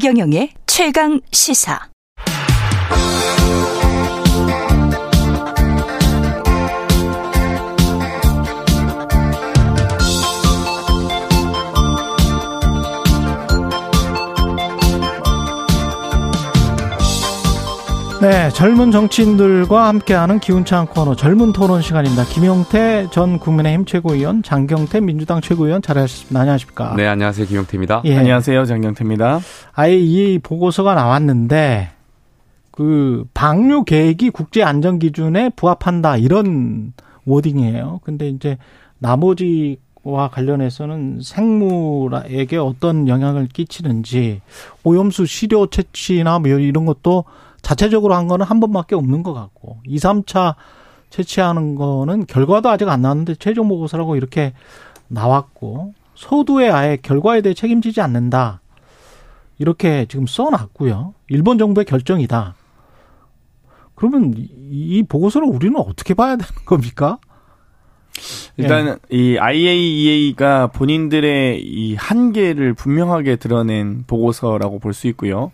최경영의 0.00 0.54
최강 0.66 1.20
시사. 1.30 1.90
네, 18.20 18.50
젊은 18.50 18.90
정치인들과 18.90 19.88
함께하는 19.88 20.40
기운찬 20.40 20.88
코너 20.88 21.16
젊은 21.16 21.54
토론 21.54 21.80
시간입니다. 21.80 22.24
김용태 22.24 23.08
전 23.10 23.38
국민의힘 23.38 23.86
최고위원, 23.86 24.42
장경태 24.42 25.00
민주당 25.00 25.40
최고위원 25.40 25.80
잘하셨습니다. 25.80 26.38
안녕하십니까? 26.38 26.96
네, 26.96 27.06
안녕하세요. 27.06 27.46
김용태입니다. 27.46 28.02
예. 28.04 28.18
안녕하세요. 28.18 28.66
장경태입니다. 28.66 29.40
아예 29.72 29.96
이 29.96 30.38
보고서가 30.38 30.94
나왔는데 30.94 31.88
그 32.72 33.24
방류 33.32 33.84
계획이 33.84 34.28
국제 34.28 34.62
안전 34.62 34.98
기준에 34.98 35.48
부합한다 35.56 36.18
이런 36.18 36.92
워딩이에요. 37.24 38.00
근데 38.04 38.28
이제 38.28 38.58
나머지 38.98 39.78
와 40.02 40.28
관련해서는 40.28 41.20
생물에게 41.22 42.58
어떤 42.58 43.08
영향을 43.08 43.48
끼치는지 43.48 44.42
오염수 44.84 45.24
시료 45.24 45.68
채취나 45.68 46.38
뭐 46.38 46.50
이런 46.50 46.84
것도 46.84 47.24
자체적으로 47.62 48.14
한 48.14 48.28
거는 48.28 48.46
한 48.46 48.60
번밖에 48.60 48.94
없는 48.94 49.22
것 49.22 49.32
같고 49.34 49.78
2, 49.86 49.96
3차 49.96 50.54
채취하는 51.10 51.74
거는 51.74 52.26
결과도 52.26 52.68
아직 52.70 52.88
안 52.88 53.02
나왔는데 53.02 53.34
최종 53.36 53.68
보고서라고 53.68 54.16
이렇게 54.16 54.52
나왔고 55.08 55.94
소두에 56.14 56.70
아예 56.70 56.96
결과에 57.00 57.40
대해 57.40 57.54
책임지지 57.54 58.00
않는다. 58.00 58.60
이렇게 59.58 60.06
지금 60.08 60.26
써놨고요. 60.26 61.14
일본 61.28 61.58
정부의 61.58 61.84
결정이다. 61.84 62.54
그러면 63.94 64.34
이 64.70 65.02
보고서를 65.06 65.46
우리는 65.48 65.76
어떻게 65.78 66.14
봐야 66.14 66.36
되는 66.36 66.46
겁니까? 66.64 67.18
일단 68.56 68.98
예. 69.12 69.16
이 69.16 69.38
IAEA가 69.38 70.68
본인들의 70.68 71.62
이 71.62 71.94
한계를 71.94 72.74
분명하게 72.74 73.36
드러낸 73.36 74.04
보고서라고 74.06 74.78
볼 74.78 74.92
수 74.92 75.06
있고요. 75.08 75.52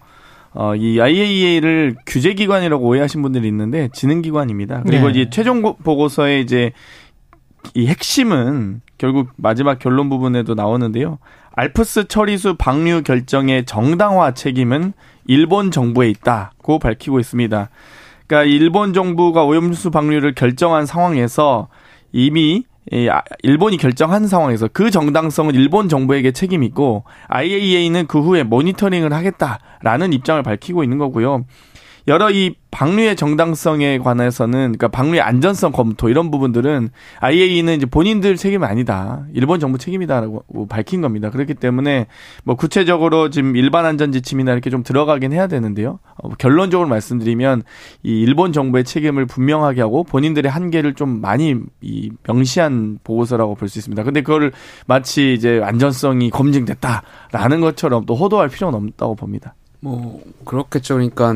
어, 0.56 0.74
이 0.74 0.98
IAEA를 1.00 1.96
규제기관이라고 2.06 2.84
오해하신 2.84 3.20
분들이 3.20 3.46
있는데 3.48 3.88
지능기관입니다. 3.92 4.82
그리고 4.84 5.06
네. 5.06 5.12
이제 5.12 5.30
최종 5.30 5.60
보고서의 5.62 6.40
이제 6.40 6.72
이 7.74 7.86
핵심은 7.86 8.80
결국 8.96 9.28
마지막 9.36 9.78
결론 9.78 10.08
부분에도 10.08 10.54
나오는데요. 10.54 11.18
알프스 11.52 12.08
처리수 12.08 12.56
방류 12.56 13.02
결정의 13.02 13.66
정당화 13.66 14.32
책임은 14.32 14.94
일본 15.26 15.70
정부에 15.70 16.08
있다고 16.08 16.78
밝히고 16.78 17.20
있습니다. 17.20 17.68
그러니까 18.26 18.50
일본 18.50 18.94
정부가 18.94 19.44
오염수 19.44 19.90
방류를 19.90 20.34
결정한 20.34 20.86
상황에서 20.86 21.68
이미 22.12 22.64
아, 23.10 23.22
일본이 23.42 23.76
결정한 23.76 24.26
상황에서 24.26 24.68
그 24.72 24.90
정당성은 24.90 25.54
일본 25.54 25.88
정부에게 25.88 26.32
책임이 26.32 26.66
있고 26.66 27.04
IAEA는 27.28 28.06
그 28.06 28.20
후에 28.20 28.44
모니터링을 28.44 29.12
하겠다라는 29.12 30.12
입장을 30.12 30.42
밝히고 30.42 30.84
있는 30.84 30.98
거고요. 30.98 31.44
여러 32.08 32.30
이 32.30 32.54
방류의 32.70 33.16
정당성에 33.16 33.98
관해서는 33.98 34.58
그러니까 34.76 34.88
방류의 34.88 35.22
안전성 35.22 35.72
검토 35.72 36.08
이런 36.08 36.30
부분들은 36.30 36.90
IAEA는 37.20 37.76
이제 37.76 37.86
본인들 37.86 38.36
책임이 38.36 38.64
아니다. 38.64 39.24
일본 39.32 39.58
정부 39.58 39.78
책임이다라고 39.78 40.68
밝힌 40.68 41.00
겁니다. 41.00 41.30
그렇기 41.30 41.54
때문에 41.54 42.06
뭐 42.44 42.54
구체적으로 42.54 43.30
지금 43.30 43.56
일반 43.56 43.86
안전 43.86 44.12
지침이나 44.12 44.52
이렇게 44.52 44.70
좀 44.70 44.82
들어가긴 44.82 45.32
해야 45.32 45.48
되는데요. 45.48 45.98
어, 46.22 46.28
결론적으로 46.38 46.88
말씀드리면 46.88 47.62
이 48.04 48.20
일본 48.20 48.52
정부의 48.52 48.84
책임을 48.84 49.26
분명하게 49.26 49.80
하고 49.80 50.04
본인들의 50.04 50.50
한계를 50.50 50.94
좀 50.94 51.20
많이 51.20 51.56
이 51.80 52.10
명시한 52.28 53.00
보고서라고 53.02 53.54
볼 53.54 53.66
수 53.66 53.80
있습니다. 53.80 54.04
근데 54.04 54.22
그거를 54.22 54.52
마치 54.86 55.34
이제 55.34 55.60
안전성이 55.64 56.30
검증됐다라는 56.30 57.60
것처럼 57.60 58.06
또 58.06 58.14
호도할 58.14 58.48
필요는 58.48 58.78
없다고 58.78 59.16
봅니다. 59.16 59.54
뭐 59.80 60.20
그렇겠죠. 60.44 60.94
그러니까 60.94 61.34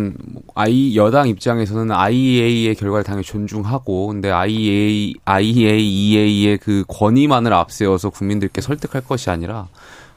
아이 0.55 0.97
여당 0.97 1.29
입장에서는 1.29 1.91
IEA의 1.91 2.75
결과를 2.75 3.05
당연히 3.05 3.25
존중하고 3.25 4.09
근데 4.09 4.31
IEA 4.31 5.15
IAEA의 5.25 6.59
그 6.59 6.85
권위만을 6.89 7.53
앞세워서 7.53 8.11
국민들께 8.11 8.61
설득할 8.61 9.03
것이 9.03 9.31
아니라 9.31 9.69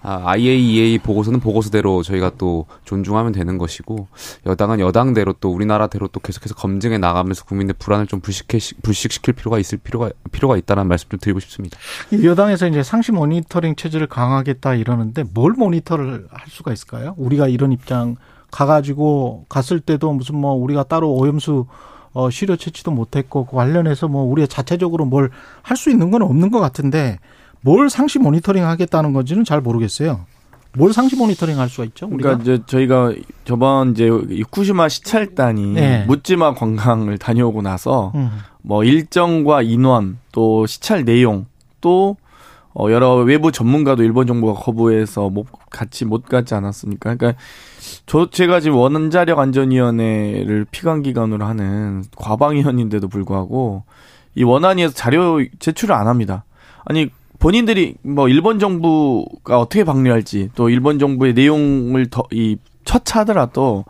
아, 0.05 0.22
IAEA 0.31 0.99
보고서는 0.99 1.39
보고서대로 1.39 2.03
저희가 2.03 2.31
또 2.38 2.66
존중하면 2.83 3.31
되는 3.31 3.57
것이고 3.57 4.07
여당은 4.45 4.81
여당대로 4.81 5.33
또 5.39 5.49
우리나라대로 5.49 6.09
또 6.09 6.19
계속해서 6.19 6.55
검증해 6.55 6.97
나가면서 6.97 7.45
국민들 7.45 7.73
불안을 7.79 8.07
좀 8.07 8.19
불식해 8.19 8.59
불식시킬 8.81 9.33
필요가 9.33 9.59
있을 9.59 9.77
필요가 9.77 10.09
필요가 10.33 10.57
있다는 10.57 10.88
말씀 10.88 11.07
좀 11.07 11.19
드리고 11.22 11.39
싶습니다. 11.39 11.77
여당에서 12.22 12.67
이제 12.67 12.83
상시 12.83 13.13
모니터링 13.13 13.77
체제를 13.77 14.07
강화하겠다 14.07 14.75
이러는데 14.75 15.23
뭘 15.33 15.53
모니터를 15.53 16.27
할 16.29 16.47
수가 16.49 16.73
있을까요? 16.73 17.13
우리가 17.17 17.47
이런 17.47 17.72
입장 17.72 18.17
가가지고 18.53 19.46
갔을 19.50 19.80
때도 19.80 20.14
무슨 20.14 20.38
뭐 20.38 20.53
우리가 20.53 20.84
따로 20.84 21.12
오염수 21.14 21.66
어, 22.14 22.30
시료 22.30 22.56
채취도 22.56 22.91
못했고 22.91 23.46
그 23.47 23.56
관련해서 23.56 24.08
뭐 24.08 24.24
우리가 24.24 24.46
자체적으로 24.47 25.06
뭘 25.06 25.31
할 25.64 25.75
수 25.78 25.90
있는 25.90 26.12
건 26.12 26.22
없는 26.22 26.52
것 26.52 26.59
같은데 26.59 27.18
뭘 27.62 27.90
상시 27.90 28.19
모니터링 28.19 28.64
하겠다는 28.66 29.14
건지는 29.14 29.44
잘 29.44 29.62
모르겠어요. 29.62 30.25
뭘 30.75 30.91
상시 30.94 31.16
모니터링 31.16 31.59
할 31.59 31.69
수가 31.69 31.86
있죠? 31.86 32.08
우리가? 32.08 32.38
그러니까 32.38 32.41
이제 32.53 32.64
저희가 32.68 33.14
저번 33.46 33.91
이제 33.91 34.08
후쿠시마 34.08 34.90
시찰단이 34.90 35.74
네. 35.74 36.06
묻지마 36.06 36.53
관광을 36.56 37.18
다녀오고 37.18 37.62
나서 37.62 38.12
음. 38.16 38.30
뭐 38.62 38.84
일정과 38.84 39.62
인원 39.64 40.18
또 40.31 40.66
시찰 40.68 41.06
내용 41.06 41.46
또 41.81 42.18
어, 42.75 42.89
여러 42.89 43.16
외부 43.16 43.51
전문가도 43.51 44.03
일본 44.03 44.25
정부가 44.28 44.59
거부해서 44.59 45.29
못 45.29 45.47
같이 45.69 46.06
못 46.06 46.25
갔지 46.25 46.56
않았습니까? 46.56 47.16
그러니까 47.16 47.39
저 48.06 48.29
제가 48.29 48.59
지금 48.59 48.78
원자력 48.78 49.39
안전위원회를 49.39 50.66
피감 50.72 51.03
기관으로 51.03 51.45
하는 51.45 52.03
과방위원인데도 52.16 53.07
불구하고 53.07 53.84
이 54.35 54.44
원안위에서 54.44 54.94
자료 54.94 55.39
제출을 55.59 55.94
안 55.94 56.07
합니다. 56.07 56.45
아니 56.85 57.09
본인들이 57.39 57.95
뭐 58.01 58.28
일본 58.29 58.57
정부가 58.57 59.59
어떻게 59.59 59.84
방류할지 59.84 60.50
또 60.55 60.69
일본 60.69 60.97
정부의 60.97 61.34
내용을 61.34 62.09
더 62.09 62.23
이 62.31 62.57
처차하더라도 62.85 63.85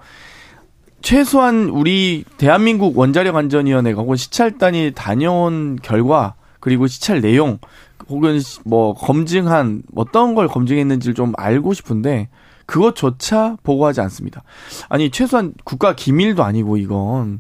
최소한 1.02 1.70
우리 1.70 2.24
대한민국 2.38 2.98
원자력 2.98 3.36
안전위원회가 3.36 4.02
혹은 4.02 4.16
시찰단이 4.16 4.92
다녀온 4.96 5.78
결과 5.82 6.36
그리고 6.60 6.88
시찰 6.88 7.20
내용 7.20 7.60
혹은 8.10 8.40
뭐 8.66 8.94
검증한 8.94 9.84
어떤 9.96 10.36
걸 10.36 10.48
검증했는지를 10.48 11.14
좀 11.14 11.34
알고 11.38 11.74
싶은데 11.74 12.30
그것조차 12.66 13.58
보고하지 13.64 14.02
않습니다. 14.02 14.44
아니 14.90 15.10
최소한 15.10 15.54
국가 15.64 15.96
기밀도 15.96 16.44
아니고 16.44 16.78
이건 16.78 17.40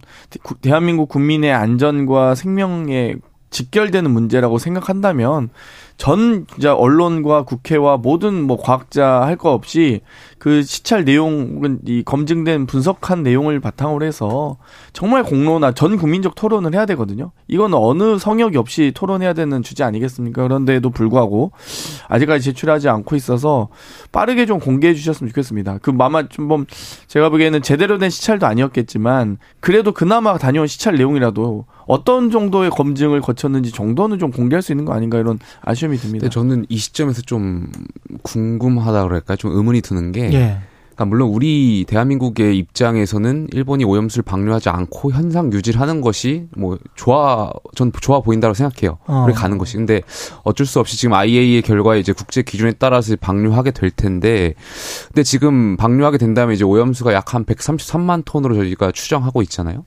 대한민국 0.61 1.09
국민의 1.09 1.53
안전과 1.53 2.35
생명에 2.35 3.15
직결되는 3.53 4.11
문제라고 4.11 4.57
생각한다면 4.57 5.49
전 5.95 6.47
진짜 6.47 6.73
언론과 6.75 7.43
국회와 7.43 7.97
모든 7.97 8.43
뭐 8.43 8.57
과학자 8.57 9.21
할 9.21 9.37
거 9.37 9.51
없이 9.51 10.01
그 10.37 10.63
시찰 10.63 11.05
내용은 11.05 11.79
이 11.85 12.03
검증된 12.03 12.65
분석한 12.65 13.23
내용을 13.23 13.59
바탕으로 13.59 14.05
해서 14.05 14.57
정말 14.91 15.23
공론화 15.23 15.73
전 15.73 15.97
국민적 15.97 16.35
토론을 16.35 16.73
해야 16.73 16.85
되거든요. 16.87 17.31
이건 17.47 17.73
어느 17.73 18.17
성역이 18.17 18.57
없이 18.57 18.91
토론해야 18.93 19.33
되는 19.33 19.63
주제 19.63 19.83
아니겠습니까? 19.83 20.43
그런데도 20.43 20.89
불구하고 20.89 21.51
아직까지 22.09 22.43
제출하지 22.43 22.89
않고 22.89 23.15
있어서 23.15 23.69
빠르게 24.11 24.45
좀 24.45 24.59
공개해 24.59 24.93
주셨으면 24.93 25.29
좋겠습니다. 25.29 25.79
그 25.81 25.89
마마 25.89 26.27
좀뭐 26.27 26.65
제가 27.07 27.29
보기에는 27.29 27.61
제대로 27.61 27.97
된 27.97 28.09
시찰도 28.09 28.45
아니었겠지만 28.45 29.37
그래도 29.59 29.91
그나마 29.93 30.37
다녀온 30.37 30.67
시찰 30.67 30.95
내용이라도 30.95 31.65
어떤 31.85 32.31
정도의 32.31 32.69
검증을 32.69 33.21
거쳤는지 33.21 33.71
정도는 33.71 34.19
좀 34.19 34.31
공개할 34.31 34.61
수 34.61 34.71
있는 34.71 34.85
거 34.85 34.93
아닌가 34.93 35.17
이런 35.19 35.39
아쉬움이 35.61 35.97
듭니다. 35.97 36.29
저는 36.29 36.65
이 36.69 36.77
시점에서 36.77 37.21
좀 37.21 37.71
궁금하다 38.23 39.03
그럴까요? 39.03 39.35
좀 39.37 39.51
의문이 39.55 39.81
드는 39.81 40.11
게 40.11 40.33
예. 40.33 40.57
그러니까 40.95 41.05
물론 41.05 41.29
우리 41.29 41.83
대한민국의 41.87 42.57
입장에서는 42.57 43.49
일본이 43.51 43.83
오염수를 43.83 44.23
방류하지 44.23 44.69
않고 44.69 45.11
현상 45.11 45.51
유지를 45.51 45.81
하는 45.81 45.99
것이 45.99 46.47
뭐 46.55 46.77
좋아 46.95 47.51
전 47.75 47.91
좋아 48.01 48.21
보인다고 48.21 48.53
생각해요. 48.53 48.99
어. 49.07 49.25
우리 49.25 49.33
가는 49.33 49.57
것이 49.57 49.75
근데 49.75 50.01
어쩔 50.43 50.65
수 50.65 50.79
없이 50.79 50.95
지금 50.95 51.13
IAEA 51.13 51.61
결과에 51.63 51.99
이제 51.99 52.13
국제 52.13 52.41
기준에 52.41 52.71
따라서 52.73 53.15
방류하게 53.19 53.71
될 53.71 53.91
텐데 53.91 54.53
근데 55.07 55.23
지금 55.23 55.75
방류하게 55.77 56.17
된다면 56.17 56.55
이제 56.55 56.63
오염수가 56.63 57.13
약 57.13 57.33
한 57.33 57.45
133만 57.45 58.23
톤으로 58.25 58.55
저희가 58.55 58.91
추정하고 58.91 59.41
있잖아요. 59.43 59.85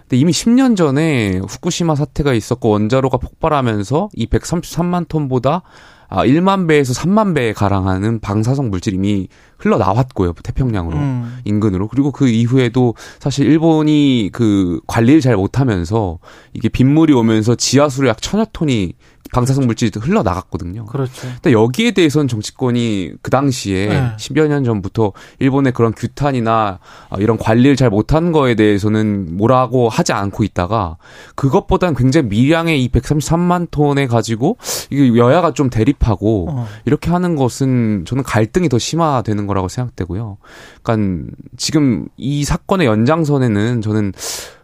근데 0.00 0.16
이미 0.16 0.32
10년 0.32 0.76
전에 0.76 1.38
후쿠시마 1.46 1.94
사태가 1.94 2.32
있었고 2.32 2.70
원자로가 2.70 3.18
폭발하면서 3.18 4.08
이 4.14 4.26
133만 4.26 5.06
톤보다 5.08 5.62
아, 6.08 6.24
1만 6.24 6.66
배에서 6.66 6.94
3만 6.94 7.34
배에 7.34 7.52
가량하는 7.52 8.20
방사성 8.20 8.70
물질이 8.70 8.96
이미 8.96 9.28
흘러나왔고요. 9.58 10.32
태평양으로 10.42 10.96
음. 10.96 11.38
인근으로. 11.44 11.88
그리고 11.88 12.10
그 12.12 12.28
이후에도 12.28 12.94
사실 13.18 13.46
일본이 13.46 14.30
그 14.32 14.80
관리를 14.86 15.20
잘 15.20 15.36
못하면서 15.36 16.18
이게 16.54 16.68
빗물이 16.68 17.12
오면서 17.12 17.56
지하수로 17.56 18.08
약 18.08 18.22
천여 18.22 18.46
톤이 18.52 18.94
방사성 19.32 19.66
물질이 19.66 19.90
흘러나갔거든요. 20.00 20.86
그렇죠. 20.86 21.28
근데 21.42 21.52
여기에 21.52 21.92
대해서는 21.92 22.28
정치권이 22.28 23.12
그 23.22 23.30
당시에 23.30 23.88
네. 23.88 24.12
10여 24.16 24.48
년 24.48 24.64
전부터 24.64 25.12
일본의 25.38 25.72
그런 25.72 25.92
규탄이나 25.92 26.78
이런 27.18 27.38
관리를 27.38 27.76
잘 27.76 27.90
못한 27.90 28.32
거에 28.32 28.54
대해서는 28.54 29.36
뭐라고 29.36 29.88
하지 29.88 30.12
않고 30.12 30.44
있다가 30.44 30.96
그것보다는 31.34 31.94
굉장히 31.94 32.28
미량의 32.28 32.82
이 32.82 32.88
133만 32.90 33.70
톤에 33.70 34.06
가지고 34.06 34.56
이게 34.90 35.16
여야가 35.16 35.52
좀 35.52 35.70
대립하고 35.70 36.48
어. 36.50 36.66
이렇게 36.84 37.10
하는 37.10 37.36
것은 37.36 38.04
저는 38.06 38.22
갈등이 38.22 38.68
더 38.68 38.78
심화되는 38.78 39.46
거라고 39.46 39.68
생각되고요. 39.68 40.38
그러니까 40.82 41.32
지금 41.56 42.08
이 42.16 42.44
사건의 42.44 42.86
연장선에는 42.86 43.82
저는 43.82 44.12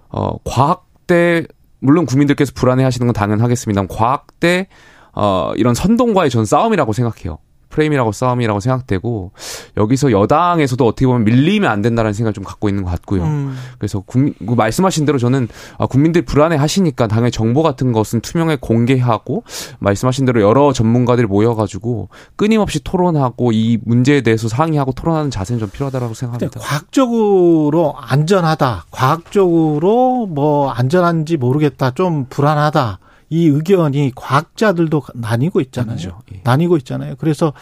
어 0.09 0.37
과학대 0.45 1.47
물론 1.85 2.07
국민들께서 2.07 2.53
불안해하시는 2.55 3.07
건 3.07 3.13
당연하겠습니다. 3.13 3.87
과학 3.89 4.27
대 4.41 4.69
어, 5.13 5.53
이런 5.57 5.75
선동과의 5.75 6.31
전 6.31 6.45
싸움이라고 6.45 6.93
생각해요. 6.93 7.39
프레임이라고 7.75 8.13
싸움이라고 8.13 8.61
생각되고 8.61 9.33
여기서 9.77 10.13
여당에서도 10.13 10.87
어떻게 10.87 11.07
보면 11.07 11.25
밀리면 11.25 11.71
안 11.71 11.83
된다는 11.83 12.13
생각을 12.13 12.33
좀 12.33 12.45
갖고 12.45 12.69
있는 12.69 12.85
것 12.85 12.91
같고요. 12.91 13.25
음. 13.25 13.57
그래서 13.79 14.01
국민 14.01 14.35
그 14.47 14.55
말씀하신 14.55 15.05
대로 15.05 15.19
저는 15.19 15.49
아, 15.79 15.87
국민들이 15.87 16.25
불안해 16.25 16.57
하시니까 16.57 17.09
당연히 17.09 17.33
정보 17.33 17.63
같은 17.63 17.93
것은 17.93 18.21
투명하게 18.21 18.59
공개하고 18.61 19.43
말씀하신 19.81 20.25
대로 20.25 20.41
여러 20.41 20.73
전문가들이 20.73 21.27
모여가지고 21.27 22.09
끊임없이 22.37 22.83
토론하고 22.83 23.51
이 23.53 23.79
문제에 23.85 24.21
대해서 24.21 24.49
상의하고 24.49 24.93
토론하는 24.93 25.31
자세는 25.31 25.59
좀 25.59 25.71
필요하다고 25.71 26.15
생각합니다. 26.15 26.61
과학적으로 26.61 27.95
안전하다, 27.99 28.87
과학적으로 28.91 30.27
뭐 30.27 30.71
안전한지 30.71 31.37
모르겠다, 31.37 31.91
좀 31.91 32.27
불안하다. 32.29 33.01
이 33.31 33.47
의견이 33.47 34.13
과학자들도 34.15 35.03
나뉘고 35.15 35.61
있잖아요. 35.63 36.21
예. 36.35 36.41
나뉘고 36.45 36.77
있잖아요. 36.79 37.15
그래서 37.19 37.53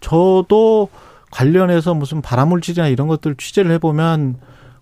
저도 0.00 0.88
관련해서 1.30 1.94
무슨 1.94 2.22
발암물질이나 2.22 2.88
이런 2.88 3.08
것들 3.08 3.36
취재를 3.36 3.70
해보면 3.72 4.36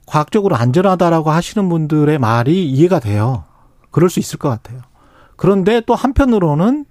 과학적으로 0.07 0.57
안전하다라고 0.57 1.31
하시는 1.31 1.69
분들의 1.69 2.19
말이 2.19 2.69
이해가 2.69 3.01
돼요. 3.01 3.45
그럴 3.91 4.11
수 4.11 4.21
있을 4.21 4.39
것 4.39 4.49
같아요. 4.49 4.81
그런데 5.37 5.81
또 5.87 5.95
한편으로는 5.95 6.87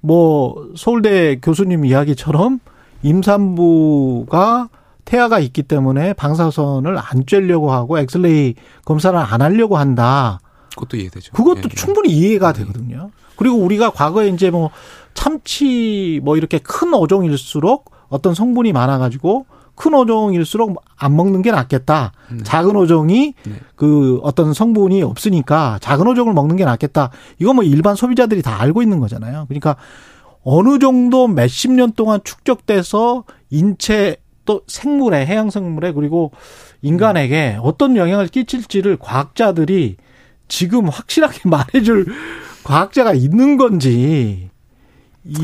뭐 0.00 0.70
서울대 0.76 1.38
교수님 1.40 1.84
이야기처럼 1.84 2.60
임산부가 3.02 4.68
태아가 5.04 5.38
있기 5.40 5.62
때문에 5.64 6.12
방사선을 6.12 6.96
안 6.96 7.24
쬐려고 7.24 7.68
하고 7.68 7.98
엑스레이 7.98 8.54
검사를 8.84 9.18
안 9.18 9.42
하려고 9.42 9.76
한다. 9.76 10.40
그것도 10.74 10.96
이해되죠. 10.96 11.32
그것도 11.32 11.58
예, 11.58 11.62
예. 11.70 11.74
충분히 11.74 12.10
이해가 12.10 12.52
되거든요. 12.52 13.10
그리고 13.36 13.56
우리가 13.56 13.90
과거에 13.90 14.28
이제 14.28 14.50
뭐 14.50 14.70
참치 15.14 16.20
뭐 16.22 16.36
이렇게 16.36 16.58
큰 16.58 16.94
어종일수록 16.94 17.90
어떤 18.08 18.34
성분이 18.34 18.72
많아가지고 18.72 19.46
큰 19.74 19.94
어종일수록 19.94 20.82
안 20.96 21.16
먹는 21.16 21.42
게 21.42 21.50
낫겠다. 21.50 22.12
네. 22.30 22.42
작은 22.44 22.76
어종이 22.76 23.34
네. 23.44 23.52
그 23.74 24.20
어떤 24.22 24.52
성분이 24.52 25.02
없으니까 25.02 25.78
작은 25.80 26.06
어종을 26.06 26.34
먹는 26.34 26.56
게 26.56 26.64
낫겠다. 26.64 27.10
이거 27.38 27.54
뭐 27.54 27.64
일반 27.64 27.96
소비자들이 27.96 28.42
다 28.42 28.60
알고 28.60 28.82
있는 28.82 29.00
거잖아요. 29.00 29.46
그러니까 29.48 29.76
어느 30.44 30.78
정도 30.78 31.26
몇십 31.28 31.72
년 31.72 31.92
동안 31.92 32.20
축적돼서 32.22 33.24
인체 33.50 34.16
또 34.44 34.62
생물에 34.66 35.24
해양 35.24 35.50
생물에 35.50 35.92
그리고 35.92 36.32
인간에게 36.82 37.58
어떤 37.62 37.96
영향을 37.96 38.26
끼칠지를 38.26 38.96
과학자들이 38.98 39.96
지금 40.48 40.88
확실하게 40.88 41.40
말해줄 41.48 42.06
과학자가 42.64 43.14
있는 43.14 43.56
건지 43.56 44.50
이 45.24 45.36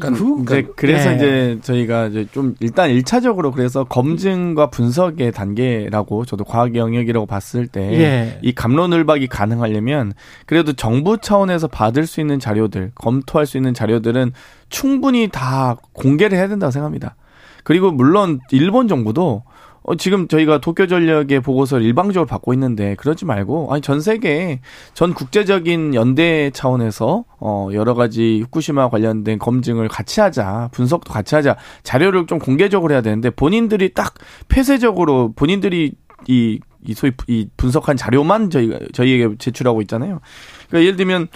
그러니까 0.00 0.24
그, 0.24 0.42
이제 0.42 0.68
그래서 0.74 1.10
네. 1.10 1.16
이제 1.16 1.58
저희가 1.62 2.06
이제 2.06 2.26
좀 2.32 2.54
일단 2.60 2.90
일차적으로 2.90 3.52
그래서 3.52 3.84
검증과 3.84 4.70
분석의 4.70 5.32
단계라고 5.32 6.24
저도 6.24 6.44
과학 6.44 6.74
영역이라고 6.74 7.26
봤을 7.26 7.66
때이 7.66 8.00
예. 8.00 8.40
감론을박이 8.54 9.26
가능하려면 9.26 10.14
그래도 10.46 10.72
정부 10.72 11.18
차원에서 11.18 11.68
받을 11.68 12.06
수 12.06 12.20
있는 12.20 12.40
자료들 12.40 12.92
검토할 12.94 13.46
수 13.46 13.58
있는 13.58 13.74
자료들은 13.74 14.32
충분히 14.70 15.28
다 15.28 15.76
공개를 15.92 16.38
해야 16.38 16.48
된다고 16.48 16.70
생각합니다. 16.70 17.16
그리고 17.62 17.92
물론 17.92 18.40
일본 18.50 18.88
정부도 18.88 19.42
어, 19.82 19.96
지금 19.96 20.28
저희가 20.28 20.60
도쿄전력의 20.60 21.40
보고서를 21.40 21.84
일방적으로 21.84 22.26
받고 22.26 22.52
있는데 22.54 22.94
그러지 22.96 23.24
말고 23.24 23.72
아니 23.72 23.80
전 23.80 24.00
세계 24.00 24.60
전 24.94 25.14
국제적인 25.14 25.94
연대 25.94 26.50
차원에서 26.52 27.24
어 27.38 27.68
여러 27.72 27.94
가지 27.94 28.40
후쿠시마 28.42 28.90
관련된 28.90 29.38
검증을 29.38 29.88
같이 29.88 30.20
하자 30.20 30.68
분석도 30.72 31.12
같이 31.12 31.34
하자 31.34 31.56
자료를 31.82 32.26
좀 32.26 32.38
공개적으로 32.38 32.92
해야 32.92 33.00
되는데 33.00 33.30
본인들이 33.30 33.94
딱 33.94 34.14
폐쇄적으로 34.48 35.32
본인들이 35.34 35.92
이, 36.28 36.60
이 36.84 36.94
소위 36.94 37.12
이 37.26 37.48
분석한 37.56 37.96
자료만 37.96 38.50
저희가 38.50 38.78
저희에게 38.92 39.36
제출하고 39.38 39.80
있잖아요. 39.82 40.20
그러니까 40.68 40.86
예를 40.86 40.96
들면 40.96 41.28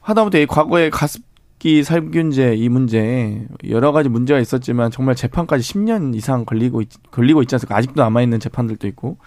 하다못해 0.00 0.46
과거에 0.46 0.88
가 0.88 1.06
습기 1.60 1.84
살균제 1.84 2.54
이 2.56 2.68
문제 2.70 3.46
여러 3.68 3.92
가지 3.92 4.08
문제가 4.08 4.40
있었지만 4.40 4.90
정말 4.90 5.14
재판까지 5.14 5.74
10년 5.74 6.14
이상 6.14 6.46
걸리고 6.46 6.80
있, 6.80 6.88
걸리고 7.10 7.42
있지 7.42 7.54
않습니까? 7.54 7.76
아직도 7.76 8.02
남아 8.02 8.22
있는 8.22 8.40
재판들도 8.40 8.88
있고 8.88 9.18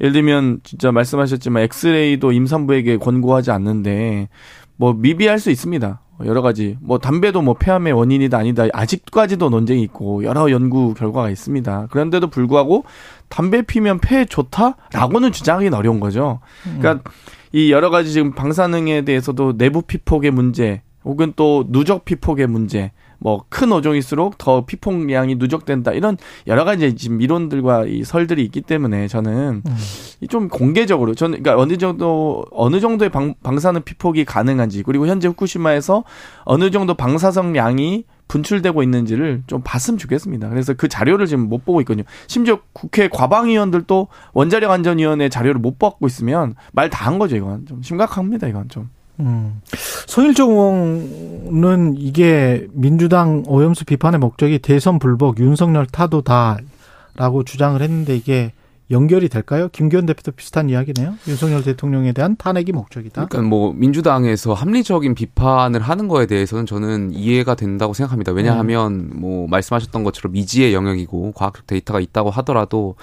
예를 0.00 0.12
들면 0.12 0.60
진짜 0.62 0.92
말씀하셨지만 0.92 1.64
엑스레이도 1.64 2.30
임산부에게 2.30 2.96
권고하지 2.98 3.50
않는데 3.50 4.28
뭐 4.76 4.94
미비할 4.94 5.40
수 5.40 5.50
있습니다. 5.50 6.00
여러 6.26 6.42
가지 6.42 6.76
뭐 6.80 6.98
담배도 6.98 7.42
뭐 7.42 7.54
폐암의 7.54 7.92
원인이다 7.92 8.38
아니다 8.38 8.66
아직까지도 8.72 9.48
논쟁이 9.50 9.82
있고 9.82 10.22
여러 10.22 10.50
연구 10.50 10.94
결과가 10.94 11.28
있습니다. 11.28 11.88
그런데도 11.90 12.28
불구하고 12.28 12.84
담배 13.28 13.62
피면 13.62 13.98
폐에 13.98 14.26
좋다라고는 14.26 15.32
주장하기는 15.32 15.76
어려운 15.76 15.98
거죠. 15.98 16.40
그러니까 16.62 16.92
음. 16.92 17.00
이 17.52 17.72
여러 17.72 17.90
가지 17.90 18.12
지금 18.12 18.32
방사능에 18.32 19.02
대해서도 19.02 19.56
내부 19.56 19.82
피폭의 19.82 20.30
문제 20.30 20.82
혹은 21.04 21.32
또 21.36 21.64
누적 21.68 22.04
피폭의 22.04 22.46
문제, 22.46 22.92
뭐 23.18 23.44
큰 23.48 23.72
어종일수록 23.72 24.38
더 24.38 24.64
피폭량이 24.64 25.34
누적된다 25.36 25.92
이런 25.92 26.16
여러 26.46 26.64
가지 26.64 26.94
지금 26.96 27.20
이론들과 27.20 27.84
이 27.86 28.02
설들이 28.04 28.42
있기 28.44 28.62
때문에 28.62 29.08
저는 29.08 29.62
음. 29.66 29.76
좀 30.28 30.48
공개적으로 30.48 31.14
저는 31.14 31.42
그러니까 31.42 31.62
어느 31.62 31.76
정도 31.76 32.44
어느 32.50 32.80
정도의 32.80 33.10
방, 33.10 33.34
방사능 33.42 33.82
피폭이 33.82 34.24
가능한지 34.24 34.82
그리고 34.82 35.06
현재 35.06 35.28
후쿠시마에서 35.28 36.04
어느 36.44 36.70
정도 36.70 36.94
방사성량이 36.94 38.04
분출되고 38.28 38.82
있는지를 38.84 39.42
좀 39.48 39.60
봤으면 39.64 39.98
좋겠습니다. 39.98 40.48
그래서 40.48 40.72
그 40.74 40.86
자료를 40.88 41.26
지금 41.26 41.48
못 41.48 41.64
보고 41.64 41.80
있거든요. 41.80 42.04
심지어 42.28 42.60
국회 42.72 43.08
과방위원들도 43.08 44.08
원자력 44.32 44.70
안전위원회 44.70 45.28
자료를 45.28 45.60
못 45.60 45.78
받고 45.78 46.06
있으면 46.06 46.54
말 46.72 46.88
다 46.88 47.04
한 47.06 47.18
거죠. 47.18 47.36
이건 47.36 47.66
좀 47.66 47.82
심각합니다. 47.82 48.46
이건 48.46 48.68
좀. 48.68 48.88
음. 49.20 49.60
송일정 50.06 50.50
의원은 50.50 51.94
이게 51.96 52.66
민주당 52.72 53.42
오염수 53.46 53.84
비판의 53.84 54.18
목적이 54.20 54.58
대선 54.58 54.98
불복, 54.98 55.38
윤석열 55.40 55.86
타도다라고 55.86 57.44
주장을 57.44 57.80
했는데 57.80 58.16
이게 58.16 58.52
연결이 58.90 59.28
될까요? 59.28 59.68
김기현 59.70 60.06
대표도 60.06 60.32
비슷한 60.32 60.68
이야기네요. 60.68 61.14
윤석열 61.28 61.62
대통령에 61.62 62.12
대한 62.12 62.36
탄핵이 62.36 62.72
목적이다. 62.72 63.26
그러니까 63.26 63.48
뭐 63.48 63.72
민주당에서 63.72 64.52
합리적인 64.52 65.14
비판을 65.14 65.80
하는 65.80 66.08
거에 66.08 66.26
대해서는 66.26 66.66
저는 66.66 67.12
이해가 67.14 67.54
된다고 67.54 67.94
생각합니다. 67.94 68.32
왜냐하면 68.32 69.10
음. 69.12 69.20
뭐 69.20 69.46
말씀하셨던 69.46 70.02
것처럼 70.02 70.32
미지의 70.32 70.74
영역이고 70.74 71.32
과학적 71.32 71.68
데이터가 71.68 72.00
있다고 72.00 72.30
하더라도 72.30 72.96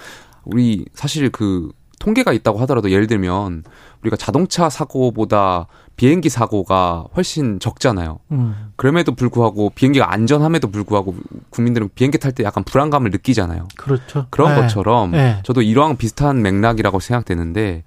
우리 0.44 0.84
사실 0.92 1.30
그 1.30 1.70
통계가 2.00 2.32
있다고 2.32 2.58
하더라도 2.60 2.90
예를 2.90 3.06
들면 3.06 3.64
우리가 4.02 4.16
자동차 4.16 4.68
사고보다 4.68 5.66
비행기 5.98 6.28
사고가 6.28 7.06
훨씬 7.16 7.58
적잖아요. 7.58 8.20
음. 8.30 8.70
그럼에도 8.76 9.14
불구하고 9.14 9.70
비행기가 9.74 10.12
안전함에도 10.12 10.70
불구하고 10.70 11.16
국민들은 11.50 11.90
비행기 11.94 12.18
탈 12.18 12.32
때 12.32 12.44
약간 12.44 12.62
불안감을 12.62 13.10
느끼잖아요. 13.10 13.66
그렇죠. 13.76 14.26
그런 14.30 14.54
네. 14.54 14.60
것처럼 14.60 15.10
네. 15.10 15.40
저도 15.42 15.60
이러한 15.60 15.96
비슷한 15.96 16.40
맥락이라고 16.40 17.00
생각되는데 17.00 17.82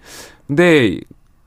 근데 0.46 1.00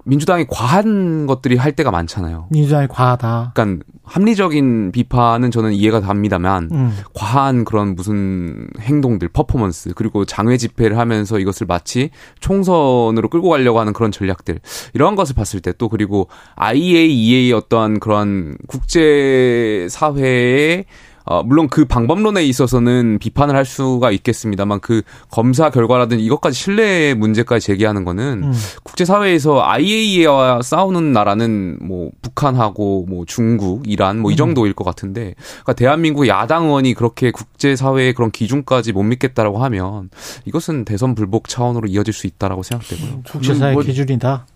민주당이 0.05 0.47
과한 0.49 1.27
것들이 1.27 1.57
할 1.57 1.73
때가 1.73 1.91
많잖아요. 1.91 2.47
민주당이 2.51 2.89
과하다. 2.89 3.53
그러니까 3.55 3.85
합리적인 4.05 4.93
비판은 4.93 5.51
저는 5.51 5.73
이해가 5.73 6.01
됩니다만 6.01 6.69
음. 6.73 6.97
과한 7.15 7.65
그런 7.65 7.95
무슨 7.95 8.69
행동들, 8.81 9.29
퍼포먼스 9.29 9.93
그리고 9.95 10.25
장외 10.25 10.57
집회를 10.57 10.99
하면서 10.99 11.39
이것을 11.39 11.67
마치 11.67 12.11
총선으로 12.41 13.29
끌고 13.29 13.49
가려고 13.49 13.81
하는 13.81 13.93
그런 13.93 14.13
전략들 14.13 14.61
이러한 14.95 15.15
것을 15.15 15.35
봤을 15.35 15.61
때 15.61 15.75
또 15.79 15.89
그리고 15.89 16.29
IAEA 16.57 17.53
어떠한 17.53 18.01
그런 18.01 18.57
국제 18.67 19.87
사회의 19.91 20.85
어, 21.27 21.43
물론 21.43 21.69
그 21.69 21.87
방법론에 21.87 22.45
있어서는 22.45 23.19
비판을 23.19 23.57
할 23.57 23.65
수가 23.65 24.11
있겠습니다만 24.11 24.81
그 24.81 25.03
검사 25.31 25.71
결과라든지 25.71 26.23
이것까지 26.25 26.59
신뢰의 26.59 27.15
문제까지 27.15 27.67
제기하는 27.67 28.05
거는 28.05 28.43
음. 28.45 28.53
국제사회에서 28.83 29.63
IAEA와 29.63 30.61
싸우는 30.63 31.13
나라는 31.13 31.79
뭐 31.81 32.11
북한하고 32.21 33.07
뭐 33.09 33.25
중국, 33.27 33.89
이란 33.89 34.21
뭐이 34.21 34.35
음. 34.35 34.37
정도일 34.37 34.75
것 34.75 34.85
같은데 34.85 35.35
그러니까 35.37 35.73
대한민국 35.73 36.29
야당 36.29 36.65
의원이 36.65 36.93
그렇게 36.95 37.31
국제사회의 37.31 38.13
그런 38.13 38.31
기준까지 38.31 38.93
못 38.93 39.03
믿겠다라고 39.03 39.63
하면 39.65 40.11
이것은 40.45 40.85
대선 40.85 41.15
불복 41.15 41.49
차원으로 41.49 41.89
이어질 41.89 42.13
수 42.13 42.27
있다라고 42.27 42.63
생각되고요. 42.63 43.23
국제사회 43.31 43.73
뭐 43.73 43.83
기준이다. 43.83 44.47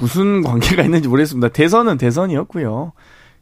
무슨 0.00 0.42
관계가 0.42 0.82
있는지 0.82 1.08
모르겠습니다. 1.08 1.48
대선은 1.48 1.98
대선이었고요. 1.98 2.92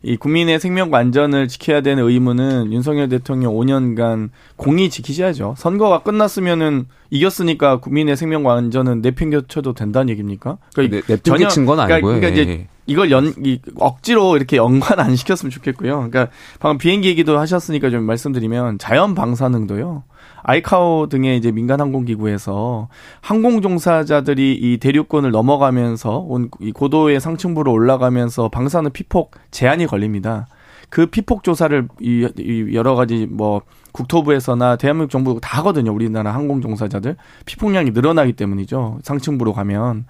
이 0.03 0.17
국민의 0.17 0.59
생명과 0.61 0.97
안전을 0.97 1.49
지켜야 1.49 1.83
되는 1.83 2.03
의무는 2.03 2.73
윤석열 2.73 3.09
대통령 3.09 3.55
5년간 3.55 4.31
공히 4.57 4.89
지키셔야죠. 4.89 5.55
선거가 5.59 6.03
끝났으면은 6.03 6.87
이겼으니까 7.11 7.81
국민의 7.81 8.17
생명과 8.17 8.55
안전은 8.55 9.03
내팽겨쳐도 9.03 9.75
된다는 9.75 10.09
얘기입니까? 10.11 10.57
그러니까 10.75 11.03
내, 11.07 11.15
내팽겨친 11.15 11.67
건 11.67 11.77
그러니까 11.77 11.95
아니고요. 11.97 12.21
그러니까, 12.21 12.31
그러니까 12.31 12.53
이제 12.53 12.61
예. 12.63 12.67
이걸 12.91 13.13
연, 13.13 13.33
이, 13.45 13.61
억지로 13.77 14.37
이렇게 14.37 14.57
연관 14.57 14.99
안 14.99 15.15
시켰으면 15.15 15.51
좋겠고요. 15.51 16.09
그러니까 16.11 16.29
방금 16.59 16.77
비행기 16.77 17.07
얘기도 17.09 17.39
하셨으니까 17.39 17.89
좀 17.91 18.03
말씀드리면 18.03 18.79
자연 18.79 19.15
방사능도요. 19.15 20.03
아이카오 20.43 21.07
등의 21.09 21.37
이제 21.39 21.53
민간 21.53 21.81
항공기구에서 21.81 22.89
항공 23.21 23.63
종사자들이 23.63 24.59
이 24.61 24.79
대륙권을 24.79 25.31
넘어가면서 25.31 26.19
온 26.19 26.51
이 26.61 26.73
고도의 26.73 27.21
상층부로 27.21 27.71
올라가면서 27.71 28.49
방사능 28.49 28.91
피폭 28.91 29.37
제한이 29.53 29.87
걸립니다. 29.87 30.47
그 30.89 31.07
피폭 31.07 31.45
조사를 31.45 31.87
이, 32.01 32.29
이 32.37 32.75
여러 32.75 32.97
가지 32.97 33.29
뭐 33.31 33.63
국토부에서나 33.93 34.77
대한민국 34.77 35.11
정부 35.11 35.39
다 35.41 35.59
하거든요. 35.59 35.93
우리나라 35.93 36.35
항공 36.35 36.61
종사자들 36.61 37.17
피폭량이 37.47 37.93
늘어나기 37.93 38.33
때문이죠. 38.33 38.99
상층부로 39.05 39.53
가면 39.53 40.07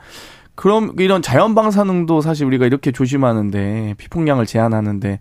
그럼 0.60 0.92
이런 0.98 1.22
자연 1.22 1.54
방사능도 1.54 2.20
사실 2.20 2.44
우리가 2.44 2.66
이렇게 2.66 2.92
조심하는데 2.92 3.94
피폭량을 3.96 4.44
제한하는데 4.44 5.18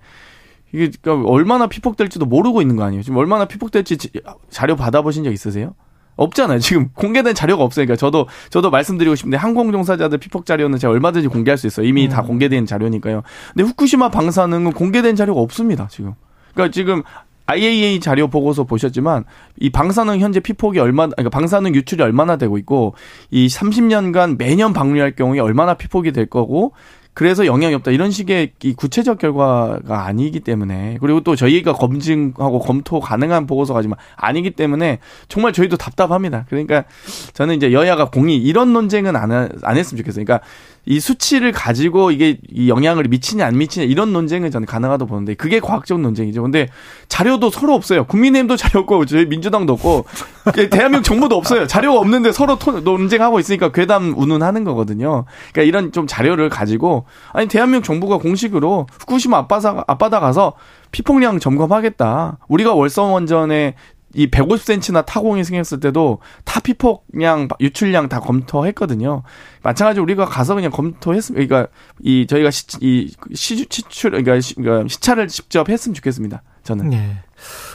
이게 0.74 0.92
그러니까 1.02 1.30
얼마나 1.30 1.68
피폭될지도 1.68 2.26
모르고 2.26 2.62
있는 2.62 2.76
거 2.76 2.84
아니에요. 2.84 3.04
지금 3.04 3.16
얼마나 3.16 3.46
피폭될지 3.46 3.98
자료 4.50 4.76
받아보신 4.76 5.24
적 5.24 5.32
있으세요? 5.32 5.76
없잖아요. 6.18 6.60
지금 6.60 6.90
공개된 6.94 7.36
자료가 7.36 7.64
없으니까 7.64 7.96
저도 7.96 8.28
저도 8.50 8.70
말씀드리고 8.70 9.16
싶은데 9.16 9.38
항공 9.38 9.72
종사자들 9.72 10.18
피폭 10.18 10.46
자료는 10.46 10.78
제가 10.78 10.92
얼마든지 10.92 11.30
공개할 11.30 11.58
수 11.58 11.68
있어요. 11.68 11.88
이미 11.88 12.08
음. 12.08 12.10
다 12.10 12.22
공개된 12.22 12.66
자료니까요. 12.66 13.24
근데 13.54 13.64
후쿠시마 13.64 14.10
방사능은 14.10 14.74
공개된 14.74 15.16
자료가 15.16 15.40
없습니다. 15.40 15.88
지금. 15.90 16.16
그러니까 16.54 16.74
지금 16.74 17.04
IAEA 17.50 18.00
자료 18.00 18.28
보고서 18.28 18.64
보셨지만 18.64 19.26
이 19.60 19.70
방사능 19.70 20.20
현재 20.20 20.40
피폭이 20.40 20.80
얼마 20.80 21.08
그러니까 21.08 21.30
방사능 21.30 21.74
유출이 21.74 22.04
얼마나 22.04 22.38
되고 22.38 22.58
있고 22.60 22.94
이 23.32 23.48
30년간 23.48 24.38
매년 24.38 24.72
방류할 24.72 25.16
경우에 25.16 25.40
얼마나 25.40 25.74
피폭이 25.74 26.12
될 26.12 26.28
거고 26.28 26.74
그래서 27.14 27.46
영향이 27.46 27.74
없다 27.76 27.92
이런 27.92 28.12
식의 28.12 28.54
이 28.64 28.74
구체적 28.74 29.18
결과가 29.18 30.06
아니기 30.06 30.40
때문에 30.40 30.98
그리고 31.02 31.22
또 31.22 31.36
저희가 31.36 31.74
검증하고 31.74 32.60
검토 32.60 33.00
가능한 33.00 33.46
보고서가 33.46 33.82
지만 33.82 33.98
아니기 34.16 34.52
때문에 34.52 35.00
정말 35.28 35.52
저희도 35.52 35.76
답답합니다. 35.76 36.46
그러니까 36.48 36.86
저는 37.34 37.56
이제 37.56 37.74
여야가 37.74 38.10
공이 38.10 38.38
이런 38.38 38.72
논쟁은 38.72 39.16
안, 39.16 39.32
안 39.32 39.78
했으면 39.78 39.98
좋겠어요. 39.98 40.24
그러니까 40.24 40.46
이 40.86 41.00
수치를 41.00 41.52
가지고 41.52 42.12
이게 42.12 42.38
이 42.50 42.70
영향을 42.70 43.04
미치냐 43.04 43.46
안 43.46 43.58
미치냐 43.58 43.86
이런 43.86 44.12
논쟁은 44.14 44.50
저는 44.52 44.66
가능하다고 44.66 45.10
보는데 45.10 45.34
그게 45.34 45.60
과학적 45.60 46.00
논쟁이죠. 46.00 46.42
근데 46.42 46.68
자료도 47.08 47.50
서로 47.50 47.74
없어요. 47.74 48.06
국민의힘도 48.06 48.56
자료 48.56 48.82
없고 48.82 49.06
저희 49.06 49.26
민주당도 49.26 49.74
없고 49.74 50.06
대한민국 50.72 51.04
정부도 51.04 51.36
없어요. 51.36 51.68
자료가 51.68 52.00
없는데 52.00 52.32
서로 52.32 52.58
토, 52.58 52.80
논쟁하고 52.80 53.40
있으니까 53.40 53.72
괴담 53.72 54.14
운운하는 54.18 54.64
거거든요. 54.64 55.26
그러니까 55.52 55.68
이런 55.68 55.92
좀 55.92 56.08
자료를 56.08 56.50
가지고 56.50 57.06
아니 57.34 57.48
대한민국 57.48 57.86
정부가 57.86 58.18
공식으로 58.18 58.88
후쿠시마 59.00 59.38
앞바다 59.38 59.84
앞바다 59.88 60.20
가서 60.20 60.54
피폭량 60.92 61.40
점검하겠다. 61.40 62.40
우리가 62.48 62.74
월성 62.74 63.14
원전에 63.14 63.76
이 64.14 64.28
150cm나 64.28 65.06
타공이 65.06 65.44
생겼을 65.44 65.80
때도 65.80 66.20
타 66.44 66.60
피폭량 66.60 67.48
유출량 67.60 68.10
다 68.10 68.20
검토했거든요. 68.20 69.24
마찬가지로 69.62 70.04
우리가 70.04 70.26
가서 70.26 70.56
그냥 70.56 70.72
검토했으면 70.72 71.48
그러니까 71.48 71.72
이 72.02 72.26
저희가 72.28 72.50
시, 72.52 72.66
이 72.82 73.14
시, 73.34 73.68
시출 73.70 74.12
그러니까, 74.12 74.40
시, 74.40 74.56
그러니까 74.56 74.88
시차를 74.88 75.28
직접 75.28 75.70
했으면 75.70 75.94
좋겠습니다. 75.94 76.42
저는. 76.64 76.90
네. 76.90 77.18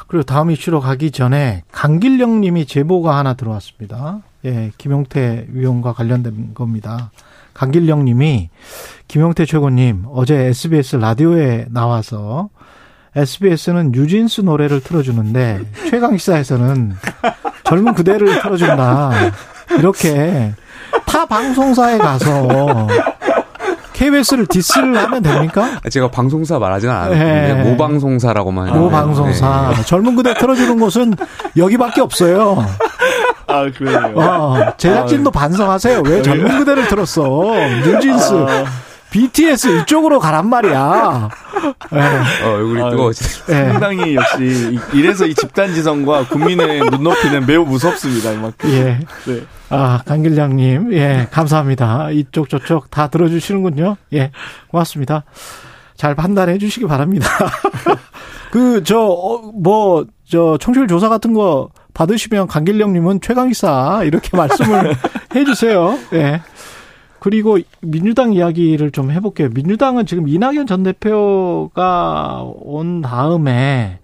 그리고 0.08 0.24
다음 0.24 0.50
이슈로 0.50 0.80
가기 0.80 1.10
전에 1.10 1.62
강길령 1.72 2.40
님이 2.40 2.66
제보가 2.66 3.16
하나 3.16 3.34
들어왔습니다. 3.34 4.22
예, 4.44 4.72
김용태 4.76 5.46
위원과 5.50 5.94
관련된 5.94 6.54
겁니다. 6.54 7.10
강길령 7.54 8.04
님이 8.04 8.50
김용태 9.08 9.46
최고님 9.46 10.06
어제 10.10 10.34
SBS 10.34 10.96
라디오에 10.96 11.66
나와서 11.70 12.50
SBS는 13.16 13.94
유진스 13.94 14.42
노래를 14.42 14.80
틀어주는데 14.80 15.60
최강시사에서는 15.90 16.96
젊은 17.64 17.94
그대를 17.94 18.40
틀어준다. 18.42 19.12
이렇게 19.78 20.52
타 21.06 21.24
방송사에 21.26 21.98
가서 21.98 22.88
KBS를 23.92 24.46
디스를 24.46 24.96
하면 24.96 25.22
됩니까? 25.22 25.80
제가 25.88 26.10
방송사 26.10 26.58
말하지는 26.58 26.92
않았는데 26.92 27.54
네. 27.54 27.70
모방송사라고만 27.70 28.78
모방송사 28.78 29.72
네. 29.76 29.82
젊은 29.84 30.16
그대 30.16 30.34
틀어주는 30.34 30.78
곳은 30.80 31.14
여기밖에 31.56 32.00
없어요. 32.00 32.66
아 33.46 33.70
그래요. 33.76 34.12
어, 34.16 34.72
제작진도 34.76 35.28
아, 35.28 35.38
반성하세요. 35.38 36.02
왜 36.04 36.22
젊은 36.22 36.58
그대를 36.58 36.88
틀었어? 36.88 37.22
뉴진스. 37.84 38.32
아. 38.34 38.64
BTS 39.14 39.82
이쪽으로 39.82 40.18
가란 40.18 40.48
말이야. 40.48 41.30
네. 41.92 42.00
어, 42.42 42.50
얼굴이 42.50 42.82
아, 42.82 42.90
뜨거워지. 42.90 43.44
네. 43.46 43.70
상당히 43.70 44.16
역시 44.16 44.76
이래서 44.92 45.24
이 45.24 45.34
집단 45.36 45.72
지성과 45.72 46.26
국민의 46.26 46.80
눈높이는 46.80 47.46
매우 47.46 47.64
무섭습니다. 47.64 48.32
이만큼. 48.32 48.68
예. 48.70 48.98
네. 49.26 49.42
아 49.70 50.02
강길장님, 50.04 50.92
예, 50.94 51.28
감사합니다. 51.30 52.10
이쪽 52.10 52.48
저쪽 52.48 52.90
다 52.90 53.06
들어주시는군요. 53.06 53.96
예, 54.14 54.32
고맙습니다. 54.72 55.22
잘 55.96 56.16
판단해 56.16 56.58
주시기 56.58 56.86
바랍니다. 56.86 57.28
그, 58.50 58.82
저, 58.84 58.98
어, 59.00 59.52
뭐, 59.52 60.06
저, 60.28 60.58
청취율 60.60 60.88
조사 60.88 61.08
같은 61.08 61.34
거 61.34 61.70
받으시면 61.92 62.48
강길령님은 62.48 63.20
최강기사 63.20 64.02
이렇게 64.04 64.36
말씀을 64.36 64.94
해 65.34 65.44
주세요. 65.44 65.98
예. 66.12 66.40
그리고 67.24 67.58
민주당 67.80 68.34
이야기를 68.34 68.90
좀 68.90 69.10
해볼게요. 69.10 69.48
민주당은 69.54 70.04
지금 70.04 70.28
이낙연 70.28 70.66
전 70.66 70.82
대표가 70.82 72.42
온 72.44 73.00
다음에 73.00 73.98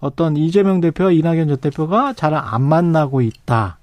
어떤 0.00 0.36
이재명 0.36 0.80
대표와 0.80 1.12
이낙연 1.12 1.46
전 1.46 1.56
대표가 1.58 2.14
잘 2.14 2.34
안 2.34 2.62
만나고 2.62 3.20
있다. 3.20 3.78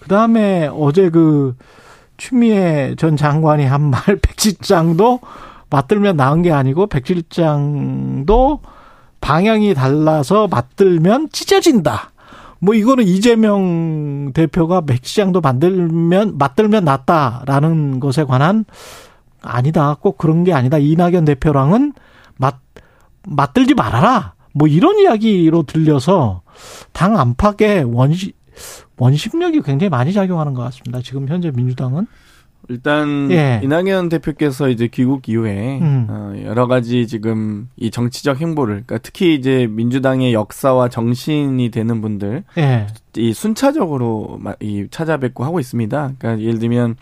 그 0.00 0.08
다음에 0.08 0.66
어제 0.72 1.10
그 1.10 1.54
추미애 2.16 2.94
전 2.96 3.18
장관이 3.18 3.66
한 3.66 3.90
말 3.90 4.00
백실장도 4.22 5.20
맞들면 5.68 6.16
나은 6.16 6.40
게 6.40 6.52
아니고 6.52 6.86
백실장도 6.86 8.60
방향이 9.20 9.74
달라서 9.74 10.48
맞들면 10.48 11.28
찢어진다. 11.32 12.11
뭐 12.64 12.76
이거는 12.76 13.04
이재명 13.04 14.32
대표가 14.32 14.82
맥시장도 14.82 15.40
만들면 15.40 16.38
맞들면 16.38 16.84
낫다라는 16.84 17.98
것에 17.98 18.22
관한 18.22 18.64
아니다. 19.42 19.96
꼭 20.00 20.16
그런 20.16 20.44
게 20.44 20.52
아니다. 20.52 20.78
이낙연 20.78 21.24
대표랑은 21.24 21.92
맞 22.36 22.60
맞들지 23.26 23.74
말아라. 23.74 24.34
뭐 24.54 24.68
이런 24.68 25.00
이야기로 25.00 25.64
들려서 25.64 26.42
당 26.92 27.18
안팎에 27.18 27.82
원시 27.82 28.32
원심력이 28.96 29.62
굉장히 29.62 29.90
많이 29.90 30.12
작용하는 30.12 30.54
것 30.54 30.62
같습니다. 30.62 31.00
지금 31.02 31.26
현재 31.26 31.50
민주당은 31.50 32.06
일단 32.68 33.30
예. 33.30 33.60
이낙연 33.62 34.08
대표께서 34.08 34.68
이제 34.68 34.86
귀국 34.86 35.28
이후에 35.28 35.80
음. 35.80 36.06
어, 36.08 36.32
여러 36.44 36.66
가지 36.66 37.06
지금 37.06 37.68
이 37.76 37.90
정치적 37.90 38.40
행보를 38.40 38.84
그러니까 38.86 38.98
특히 38.98 39.34
이제 39.34 39.66
민주당의 39.68 40.32
역사와 40.32 40.88
정신이 40.88 41.70
되는 41.70 42.00
분들 42.00 42.44
예. 42.58 42.86
이 43.16 43.32
순차적으로 43.32 44.40
이 44.60 44.86
찾아뵙고 44.90 45.44
하고 45.44 45.60
있습니다. 45.60 46.12
그러니까 46.18 46.42
예를 46.42 46.58
들면 46.58 46.96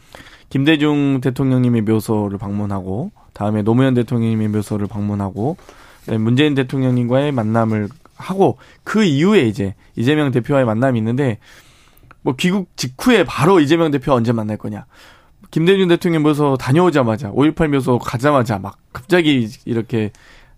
김대중 0.49 1.21
대통령님의 1.21 1.83
묘소를 1.83 2.39
방문하고 2.39 3.13
다음에 3.33 3.63
노무현 3.63 3.95
대통령님의 3.95 4.49
묘소를 4.49 4.87
방문하고 4.89 5.57
문재인 6.19 6.55
대통령님과의 6.55 7.33
만남을 7.33 7.89
하고 8.17 8.59
그 8.83 9.05
이후에 9.05 9.43
이제 9.43 9.75
이재명 9.97 10.31
대표와의 10.31 10.67
만남이 10.67 10.99
있는데 10.99 11.39
뭐 12.23 12.35
귀국 12.37 12.69
직후에 12.77 13.25
바로 13.25 13.61
이재명 13.61 13.91
대표 13.91 14.13
언제 14.13 14.33
만날 14.33 14.57
거냐. 14.57 14.85
김대중 15.51 15.89
대통령 15.89 16.23
묘소 16.23 16.57
다녀오자마자 16.59 17.31
5.18 17.33 17.69
묘소 17.69 17.99
가자마자 17.99 18.59
막 18.59 18.79
갑자기 18.93 19.49
이렇게 19.65 20.13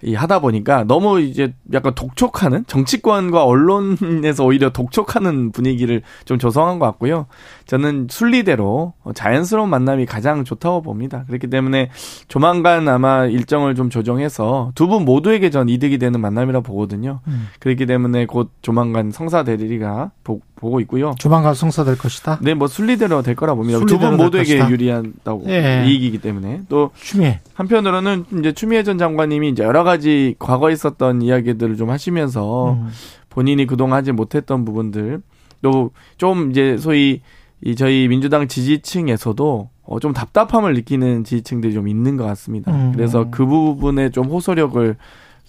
이 0.04 0.14
하다 0.14 0.40
보니까 0.40 0.85
너무 0.85 1.21
이제 1.21 1.54
약간 1.73 1.94
독촉하는 1.94 2.64
정치권과 2.66 3.44
언론에서 3.44 4.44
오히려 4.44 4.71
독촉하는 4.71 5.52
분위기를 5.52 6.02
좀 6.25 6.38
조성한 6.38 6.78
것 6.78 6.87
같고요. 6.87 7.26
저는 7.66 8.09
순리대로 8.11 8.94
자연스러운 9.14 9.71
만남이 9.71 10.06
가장 10.06 10.44
좋다고 10.44 10.82
봅니다. 10.82 11.25
그렇기 11.28 11.47
때문에 11.49 11.90
조만간 12.28 12.88
아마 12.88 13.26
일정을 13.26 13.75
좀 13.75 13.90
조정해서 13.90 14.73
두 14.75 14.92
분 14.92 15.04
모두에게 15.04 15.49
전 15.50 15.68
이득이 15.68 15.97
되는 15.99 16.21
만남이라 16.21 16.61
보거든요. 16.61 17.21
음. 17.28 17.49
그렇기 17.61 17.87
때문에 17.87 18.26
곧 18.26 18.50
조만간 18.61 19.11
성사 19.11 19.44
대리가 19.44 20.11
보고 20.56 20.80
있고요. 20.80 21.14
조만간 21.18 21.54
성사될 21.54 21.97
것이다. 21.99 22.38
네, 22.42 22.54
뭐 22.54 22.66
순리대로 22.68 23.23
될 23.23 23.35
거라 23.37 23.54
봅니다. 23.54 23.78
두 23.87 23.99
분 23.99 24.16
모두에게 24.16 24.59
유리한다고 24.68 25.44
예. 25.49 25.85
이익이기 25.87 26.18
때문에 26.18 26.62
또 26.68 26.90
추미애 26.97 27.40
한편으로는 27.54 28.25
이제 28.40 28.52
추미애 28.52 28.82
전 28.82 28.99
장관님이 28.99 29.49
이제 29.50 29.62
여러 29.62 29.82
가지 29.85 29.91
과거에 30.38 30.72
있었던 30.72 31.22
이야기들을 31.22 31.76
좀 31.76 31.90
하시면서 31.90 32.72
음. 32.72 32.88
본인이 33.30 33.66
그동안 33.66 33.99
하지 33.99 34.12
못했던 34.12 34.64
부분들 34.64 35.22
또 35.62 35.90
좀 36.18 36.50
이제 36.50 36.76
소위 36.76 37.20
이 37.61 37.76
저희 37.76 38.08
민주당 38.08 38.49
지지층에서도 38.49 39.70
어, 39.84 40.00
좀 40.00 40.12
답답함을 40.12 40.75
느끼는 40.75 41.25
지지층들이 41.25 41.72
좀 41.72 41.88
있는 41.88 42.16
것 42.16 42.25
같습니다. 42.25 42.72
음. 42.72 42.92
그래서 42.94 43.26
그 43.30 43.46
부분에 43.46 44.11
좀 44.11 44.26
호소력을 44.26 44.96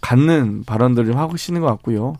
갖는 0.01 0.63
발언들을 0.65 1.11
좀 1.11 1.17
하시는 1.17 1.61
것 1.61 1.67
같고요. 1.67 2.13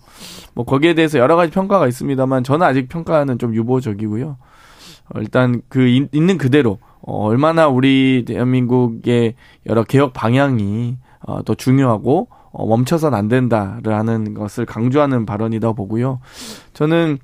뭐 0.54 0.66
거기에 0.66 0.94
대해서 0.94 1.20
여러 1.20 1.36
가지 1.36 1.52
평가가 1.52 1.88
있습니다만 1.88 2.44
저는 2.44 2.66
아직 2.66 2.88
평가는 2.90 3.38
좀 3.40 3.54
유보적이고요. 3.56 4.38
어, 5.14 5.20
일단 5.20 5.62
그 5.68 5.88
있는 5.88 6.38
그대로 6.38 6.80
어, 7.02 7.26
얼마나 7.26 7.68
우리 7.68 8.24
대한민국의 8.26 9.36
여러 9.68 9.84
개혁 9.84 10.14
방향이 10.14 10.98
어, 11.26 11.44
더 11.44 11.56
중요하고 11.56 12.28
어, 12.52 12.68
멈춰선 12.68 13.14
안 13.14 13.28
된다라는 13.28 14.34
것을 14.34 14.66
강조하는 14.66 15.26
발언이다 15.26 15.74
보고요. 15.74 16.20
저는 16.74 17.18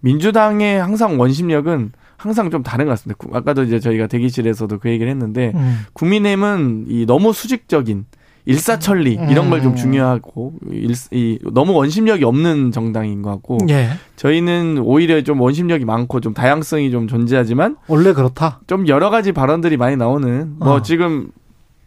민주당의 0.00 0.80
항상 0.80 1.18
원심력은 1.18 1.92
항상 2.16 2.50
좀 2.50 2.62
다른 2.62 2.86
것 2.86 2.92
같습니다. 2.92 3.24
아까도 3.32 3.62
이제 3.62 3.80
저희가 3.80 4.06
대기실에서도 4.06 4.78
그 4.78 4.88
얘기를 4.88 5.10
했는데 5.10 5.52
음. 5.54 5.80
국민의힘은 5.92 6.86
이 6.88 7.06
너무 7.06 7.32
수직적인 7.32 8.06
일사천리 8.46 9.16
음. 9.18 9.30
이런 9.30 9.48
걸 9.48 9.62
좀 9.62 9.74
중요하고 9.74 10.52
일, 10.70 10.92
이, 11.12 11.38
너무 11.52 11.72
원심력이 11.72 12.24
없는 12.24 12.72
정당인 12.72 13.22
것 13.22 13.30
같고 13.30 13.58
예. 13.70 13.88
저희는 14.16 14.78
오히려 14.84 15.22
좀 15.22 15.40
원심력이 15.40 15.86
많고 15.86 16.20
좀 16.20 16.34
다양성이 16.34 16.90
좀 16.90 17.08
존재하지만 17.08 17.76
원래 17.88 18.12
그렇다. 18.12 18.60
좀 18.66 18.86
여러 18.88 19.08
가지 19.08 19.32
발언들이 19.32 19.78
많이 19.78 19.96
나오는 19.96 20.56
뭐 20.58 20.74
어. 20.74 20.82
지금 20.82 21.28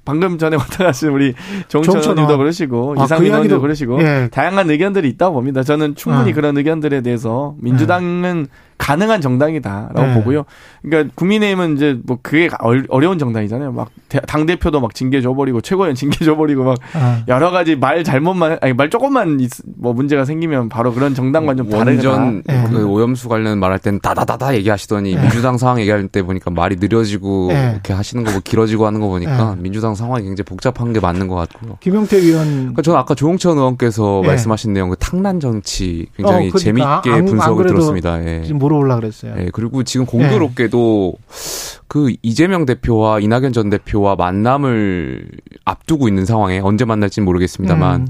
방금 0.08 0.38
전에 0.38 0.56
왔다 0.58 0.86
가신 0.86 1.10
우리 1.10 1.34
정천 1.68 1.98
의원님도 1.98 2.38
그러시고 2.38 2.96
아, 2.98 3.04
이상민 3.04 3.48
그 3.50 3.60
그러시고 3.60 4.02
예. 4.02 4.30
다양한 4.32 4.70
의견들이 4.70 5.10
있다고 5.10 5.34
봅니다. 5.34 5.64
저는 5.64 5.96
충분히 5.96 6.32
아. 6.32 6.34
그런 6.34 6.58
의견들에 6.58 7.02
대해서 7.02 7.56
민주당은 7.60 8.48
예. 8.50 8.67
가능한 8.78 9.22
정당이다라고 9.22 10.02
네. 10.02 10.14
보고요. 10.14 10.46
그러니까 10.82 11.12
국민의힘은 11.16 11.76
이제 11.76 12.00
뭐 12.06 12.20
그게 12.22 12.50
어려운 12.90 13.20
정당이잖아요. 13.20 13.72
막당 13.72 14.46
대표도 14.46 14.80
막 14.80 14.94
징계 14.94 15.22
줘버리고 15.22 15.62
최고위원 15.62 15.96
징계 15.96 16.24
줘버리고 16.24 16.64
막 16.64 16.78
아. 16.94 17.24
여러 17.28 17.52
가지 17.52 17.76
말 17.76 18.04
잘못만 18.04 18.60
아니 18.62 18.74
말 18.74 18.90
조금만 18.90 19.40
뭐 19.78 19.94
문제가 19.94 20.26
생기면 20.26 20.70
바로 20.70 20.94
그런 20.94 21.16
정당과 21.16 21.56
좀 21.56 21.70
다르다. 21.70 21.90
완전 22.10 22.44
네. 22.46 22.66
그 22.70 22.86
오염수 22.86 23.28
관련 23.30 23.60
말할 23.60 23.80
때는 23.80 24.00
다다다다 24.00 24.56
얘기하시더니 24.56 25.16
네. 25.16 25.22
민주당 25.22 25.58
상황 25.58 25.80
얘기할 25.80 26.08
때 26.08 26.22
보니까 26.24 26.52
말이 26.52 26.76
느려지고 26.78 27.48
네. 27.50 27.72
이렇게 27.74 27.94
하시는 27.94 28.24
거뭐 28.24 28.42
길어지고 28.44 28.86
하는 28.86 29.00
거 29.02 29.08
보니까 29.08 29.56
네. 29.56 29.62
민주당 29.62 29.96
상황이 29.96 30.24
굉장히 30.24 30.46
복잡한 30.46 30.94
게 30.94 31.00
맞는 31.00 31.28
것 31.28 31.36
같고요. 31.36 31.78
김용태 31.80 32.18
의원. 32.18 32.48
그러니까 32.48 32.82
저는 32.82 33.00
아까 33.00 33.16
조응천 33.16 33.58
의원께서 33.58 34.20
네. 34.22 34.30
말씀하신 34.30 34.74
내용 34.74 34.90
그 34.90 34.96
당랑 34.98 35.40
정치 35.40 36.08
굉장히 36.16 36.50
어, 36.50 36.52
그러니까. 36.52 36.60
재미있게 36.60 37.12
아, 37.12 37.26
분석을 37.26 37.66
들었습니다. 37.68 38.26
예. 38.26 38.44
물어보려 38.68 38.96
그랬어요. 38.96 39.36
네, 39.36 39.50
그리고 39.52 39.84
지금 39.84 40.06
공교롭게도 40.06 41.14
네. 41.18 41.78
그 41.88 42.14
이재명 42.22 42.66
대표와 42.66 43.20
이낙연 43.20 43.54
전 43.54 43.70
대표와 43.70 44.16
만남을 44.16 45.30
앞두고 45.66 46.08
있는 46.08 46.26
상황에 46.26 46.60
언제 46.60 46.86
만날지는 46.86 47.26
모르겠습니다만 47.26 48.02
음. 48.02 48.08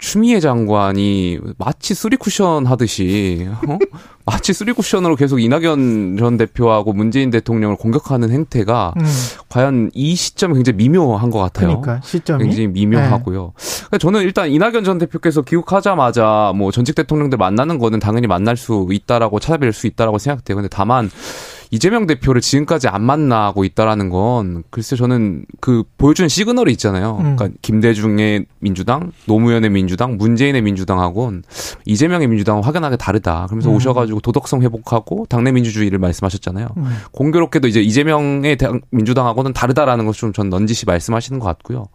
추미애 0.00 0.40
장관이 0.40 1.38
마치 1.58 1.94
쓰리 1.94 2.16
쿠션 2.16 2.66
하듯이 2.66 3.48
어? 3.68 3.78
마치 4.24 4.52
쓰리 4.52 4.72
쿠션으로 4.72 5.16
계속 5.16 5.38
이낙연 5.40 6.16
전 6.18 6.36
대표하고 6.36 6.92
문재인 6.92 7.30
대통령을 7.30 7.76
공격하는 7.76 8.30
행태가 8.30 8.94
음. 8.96 9.04
과연 9.48 9.90
이 9.92 10.14
시점이 10.14 10.54
굉장히 10.54 10.76
미묘한 10.76 11.30
것 11.30 11.38
같아요. 11.38 11.80
그러니까 11.80 12.00
시점이 12.06 12.44
굉장히 12.44 12.68
미묘하고요. 12.68 13.52
네. 13.92 13.98
저는 13.98 14.22
일단 14.22 14.50
이낙연 14.50 14.84
전 14.84 14.98
대표께서 14.98 15.42
귀국하자마자 15.42 16.52
뭐 16.54 16.70
전직 16.70 16.94
대통령들 16.94 17.38
만나는 17.38 17.78
거는 17.78 17.98
당연히 17.98 18.26
만날 18.26 18.56
수 18.56 18.88
있다라고 18.90 19.40
찾아뵐 19.40 19.72
수 19.72 19.86
있다라고 19.86 20.18
생각돼요. 20.18 20.56
근데 20.56 20.68
다만 20.68 21.10
이재명 21.70 22.06
대표를 22.06 22.40
지금까지 22.40 22.88
안 22.88 23.02
만나고 23.02 23.64
있다라는 23.64 24.08
건 24.08 24.64
글쎄 24.70 24.96
저는 24.96 25.44
그 25.60 25.84
보여주는 25.98 26.28
시그널이 26.28 26.72
있잖아요. 26.72 27.18
음. 27.20 27.36
그러니까 27.36 27.56
김대중의 27.62 28.46
민주당, 28.58 29.12
노무현의 29.26 29.70
민주당, 29.70 30.16
문재인의 30.16 30.62
민주당하고는 30.62 31.44
이재명의 31.84 32.26
민주당은 32.26 32.64
확연하게 32.64 32.96
다르다. 32.96 33.46
그러면서 33.46 33.70
음. 33.70 33.76
오셔가지고 33.76 34.20
도덕성 34.20 34.62
회복하고 34.62 35.26
당내 35.28 35.52
민주주의를 35.52 35.98
말씀하셨잖아요. 36.00 36.68
음. 36.76 36.96
공교롭게도 37.12 37.68
이제 37.68 37.80
이재명의 37.80 38.58
민주당하고는 38.90 39.52
다르다라는 39.52 40.06
것을 40.06 40.32
좀 40.32 40.40
전 40.40 40.48
넌지시 40.48 40.86
말씀하시는 40.86 41.38
것 41.38 41.46
같고요. 41.46 41.88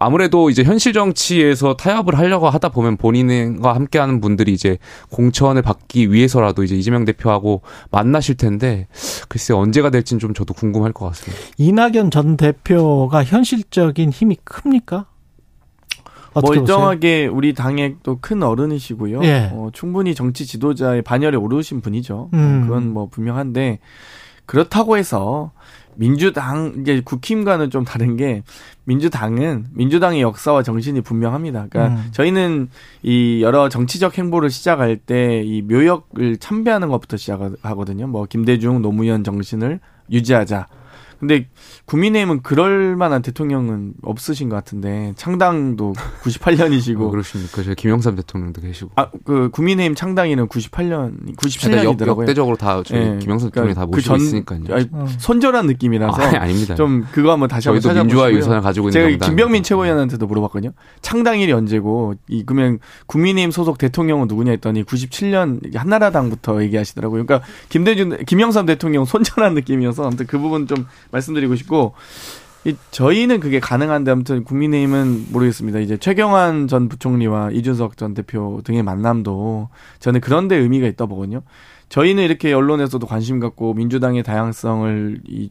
아무래도 0.00 0.50
이제 0.50 0.64
현실 0.64 0.92
정치에서 0.92 1.76
타협을 1.76 2.18
하려고 2.18 2.48
하다 2.50 2.70
보면 2.70 2.96
본인과 2.96 3.74
함께하는 3.74 4.20
분들이 4.20 4.52
이제 4.52 4.78
공천을 5.10 5.62
받기 5.62 6.12
위해서라도 6.12 6.64
이제 6.64 6.74
이재명 6.74 7.04
대표하고 7.04 7.62
만나실 7.92 8.36
텐데 8.36 8.88
글쎄 9.28 9.52
언제가 9.54 9.90
될지는 9.90 10.18
좀 10.18 10.34
저도 10.34 10.54
궁금할 10.54 10.92
것 10.92 11.06
같습니다. 11.06 11.42
이낙연 11.58 12.10
전 12.10 12.36
대표가 12.36 13.24
현실적인 13.24 14.10
힘이 14.10 14.36
큽니까? 14.44 15.06
멀쩡하게 16.34 17.26
보세요? 17.26 17.36
우리 17.36 17.54
당의 17.54 17.96
또 18.02 18.18
큰 18.20 18.42
어른이시고요. 18.42 19.22
예. 19.24 19.50
어, 19.52 19.70
충분히 19.72 20.14
정치 20.14 20.46
지도자의 20.46 21.02
반열에 21.02 21.36
오르신 21.36 21.80
분이죠. 21.80 22.30
음. 22.34 22.62
그건 22.62 22.92
뭐 22.92 23.06
분명한데 23.08 23.80
그렇다고 24.50 24.96
해서 24.96 25.52
민주당 25.94 26.74
이제 26.80 27.00
국힘과는 27.04 27.70
좀 27.70 27.84
다른 27.84 28.16
게 28.16 28.42
민주당은 28.82 29.66
민주당의 29.74 30.22
역사와 30.22 30.64
정신이 30.64 31.02
분명합니다. 31.02 31.66
그러니까 31.70 31.94
음. 31.94 32.08
저희는 32.10 32.68
이 33.04 33.42
여러 33.42 33.68
정치적 33.68 34.18
행보를 34.18 34.50
시작할 34.50 34.96
때 34.96 35.42
이 35.44 35.62
묘역을 35.62 36.38
참배하는 36.38 36.88
것부터 36.88 37.16
시작하거든요. 37.16 38.08
뭐 38.08 38.26
김대중 38.28 38.82
노무현 38.82 39.22
정신을 39.22 39.78
유지하자. 40.10 40.66
근데 41.20 41.46
국민의힘은 41.84 42.42
그럴 42.42 42.96
만한 42.96 43.20
대통령은 43.20 43.92
없으신 44.02 44.48
것 44.48 44.56
같은데 44.56 45.12
창당도 45.16 45.92
98년이시고 46.24 47.02
어, 47.02 47.10
그렇습니까? 47.10 47.62
저 47.62 47.74
김영삼 47.74 48.16
대통령도 48.16 48.62
계시고 48.62 48.92
아그 48.96 49.50
국민의힘 49.52 49.94
창당일은 49.94 50.48
98년 50.48 51.36
97년이더라고요. 51.36 52.22
역대적으로 52.22 52.56
다 52.56 52.82
저희 52.82 53.00
네. 53.00 53.18
김영삼 53.18 53.50
대통령이 53.50 53.74
그러니까 53.74 53.80
다 53.80 53.86
모시고 53.86 54.16
그 54.16 54.22
있으니까요. 54.22 54.60
아니, 54.70 54.88
어. 54.92 55.06
손절한 55.18 55.66
느낌이라서 55.66 56.22
아, 56.22 56.40
아닙니다. 56.40 56.74
좀 56.74 57.06
그거 57.12 57.32
한번 57.32 57.50
다시 57.50 57.68
한번 57.68 57.82
찾아보시고요. 57.82 58.04
민주화 58.04 58.32
유산을 58.32 58.62
가지고 58.62 58.88
있는 58.88 59.10
제가 59.10 59.26
김병민 59.26 59.62
최고위원한테도 59.62 60.26
물어봤거든요. 60.26 60.72
창당일이 61.02 61.52
언제고 61.52 62.14
이 62.28 62.44
그러면 62.46 62.78
국민의힘 63.06 63.50
소속 63.50 63.76
대통령은 63.76 64.26
누구냐 64.26 64.52
했더니 64.52 64.84
97년 64.84 65.76
한나라당부터 65.76 66.62
얘기하시더라고요. 66.62 67.26
그러니까 67.26 67.46
김대중 67.68 68.16
김영삼 68.26 68.64
대통령 68.64 69.04
손절한 69.04 69.52
느낌이어서 69.52 70.06
아무튼 70.06 70.26
그 70.26 70.38
부분 70.38 70.66
좀 70.66 70.86
말씀드리고 71.10 71.56
싶고 71.56 71.94
이 72.64 72.76
저희는 72.90 73.40
그게 73.40 73.58
가능한데 73.58 74.10
아무튼 74.10 74.44
국민의힘은 74.44 75.26
모르겠습니다. 75.32 75.78
이제 75.78 75.96
최경환 75.96 76.68
전 76.68 76.88
부총리와 76.88 77.52
이준석 77.52 77.96
전 77.96 78.12
대표 78.12 78.60
등의 78.64 78.82
만남도 78.82 79.70
저는 79.98 80.20
그런데 80.20 80.56
의미가 80.56 80.86
있다 80.86 81.06
보거든요. 81.06 81.42
저희는 81.90 82.22
이렇게 82.22 82.52
언론에서도 82.52 83.04
관심 83.06 83.40
갖고 83.40 83.74
민주당의 83.74 84.22
다양성을 84.22 85.20
이 85.26 85.50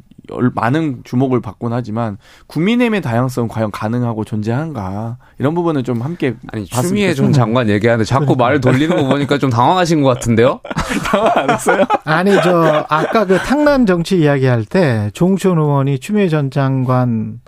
많은 0.53 1.01
주목을 1.03 1.41
받곤 1.41 1.73
하지만 1.73 2.17
국민의힘의 2.47 3.01
다양성은 3.01 3.49
과연 3.49 3.71
가능하고 3.71 4.23
존재한가 4.23 5.17
이런 5.37 5.53
부분은 5.53 5.83
좀 5.83 6.01
함께 6.01 6.35
아니 6.51 6.65
추미애 6.65 7.13
전 7.13 7.33
장관 7.33 7.67
얘기하는데 7.69 8.05
자꾸 8.05 8.35
말을 8.35 8.61
돌리는 8.61 8.95
거 8.95 9.07
보니까 9.07 9.37
좀 9.37 9.49
당황하신 9.49 10.01
것 10.01 10.09
같은데요? 10.09 10.61
당황 11.11 11.31
안 11.35 11.49
했어요? 11.49 11.83
아니 12.05 12.31
저 12.43 12.85
아까 12.89 13.25
그 13.25 13.37
탕남 13.39 13.85
정치 13.85 14.19
이야기할 14.19 14.65
때 14.65 15.09
종천 15.13 15.57
의원이 15.57 15.99
추미애 15.99 16.29
전 16.29 16.51
장관 16.51 17.41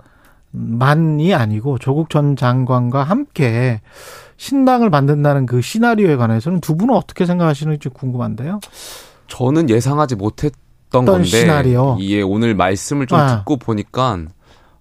만이 0.50 1.32
아니고 1.34 1.78
조국 1.78 2.10
전 2.10 2.36
장관과 2.36 3.04
함께 3.04 3.80
신당을 4.36 4.90
만든다는 4.90 5.46
그 5.46 5.60
시나리오에 5.60 6.16
관해서는 6.16 6.60
두 6.60 6.76
분은 6.76 6.94
어떻게 6.94 7.26
생각하시는지 7.26 7.88
궁금한데요. 7.90 8.60
저는 9.28 9.70
예상하지 9.70 10.16
못했던 10.16 11.04
건데 11.04 11.24
시나리오. 11.24 11.96
이게 12.00 12.22
오늘 12.22 12.54
말씀을 12.54 13.06
좀 13.06 13.18
아. 13.18 13.38
듣고 13.38 13.56
보니까 13.56 14.18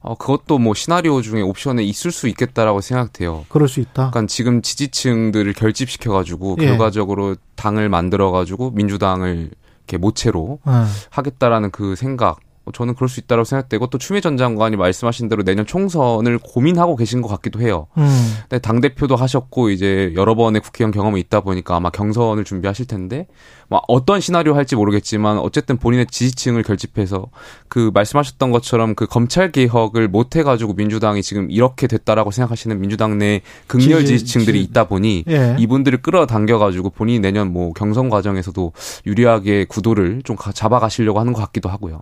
어, 0.02 0.16
그것도 0.16 0.58
뭐 0.58 0.74
시나리오 0.74 1.22
중에 1.22 1.42
옵션에 1.42 1.84
있을 1.84 2.12
수 2.12 2.28
있겠다라고 2.28 2.82
생각돼요. 2.82 3.46
그럴 3.50 3.68
수 3.68 3.80
있다. 3.80 4.10
그러니까 4.10 4.26
지금 4.26 4.62
지지층들을 4.62 5.54
결집시켜가지고 5.54 6.58
예. 6.60 6.66
결과적으로 6.66 7.36
당을 7.56 7.88
만들어가지고 7.90 8.72
민주당을 8.72 9.52
이렇게 9.78 9.98
모체로 9.98 10.60
예. 10.68 10.72
하겠다라는 11.12 11.70
그 11.72 11.96
생각 11.96 12.40
뭐 12.40 12.51
저는 12.72 12.96
그럴 12.96 13.10
수 13.10 13.20
있다고 13.20 13.44
생각되고 13.44 13.88
또 13.88 13.98
추미애 13.98 14.22
전 14.22 14.38
장관이 14.38 14.76
말씀하신 14.76 15.30
대로 15.30 15.44
내년 15.44 15.66
총선을 15.66 16.40
고민하고 16.40 16.96
계신 16.96 17.22
것 17.22 17.28
같기도 17.28 17.62
해요. 17.62 17.88
음. 17.98 18.38
근데 18.42 18.60
당 18.60 18.82
대표도 18.82 19.16
하셨고 19.16 19.70
이제 19.70 20.14
여러 20.16 20.36
번의 20.36 20.62
국회의원 20.62 20.92
경험이 20.92 21.20
있다 21.22 21.42
보니까 21.42 21.76
아마 21.76 21.90
경선을 21.90 22.44
준비하실 22.44 22.88
텐데 22.88 23.28
뭐 23.72 23.82
어떤 23.88 24.20
시나리오 24.20 24.54
할지 24.54 24.76
모르겠지만 24.76 25.38
어쨌든 25.38 25.78
본인의 25.78 26.08
지지층을 26.08 26.62
결집해서 26.64 27.28
그 27.70 27.90
말씀하셨던 27.94 28.52
것처럼 28.52 28.96
그 28.96 29.06
검찰 29.06 29.50
개혁을 29.52 30.10
못 30.10 30.36
해가지고 30.36 30.74
민주당이 30.74 31.24
지금 31.24 31.50
이렇게 31.50 31.88
됐다라고 31.88 32.32
생각하시는 32.32 32.80
민주당 32.82 33.18
내 33.18 33.42
극렬 33.68 34.06
지지, 34.06 34.26
층들이 34.26 34.62
있다 34.64 34.90
보니 34.90 35.24
예. 35.30 35.56
이분들을 35.58 36.02
끌어당겨가지고 36.02 36.90
본인이 36.90 37.20
내년 37.20 37.54
뭐 37.54 37.72
경선 37.72 38.10
과정에서도 38.10 38.74
유리하게 39.06 39.66
구도를 39.66 40.22
좀 40.26 40.36
잡아가시려고 40.54 41.22
하는 41.22 41.32
것 41.32 41.40
같기도 41.40 41.70
하고요. 41.70 42.02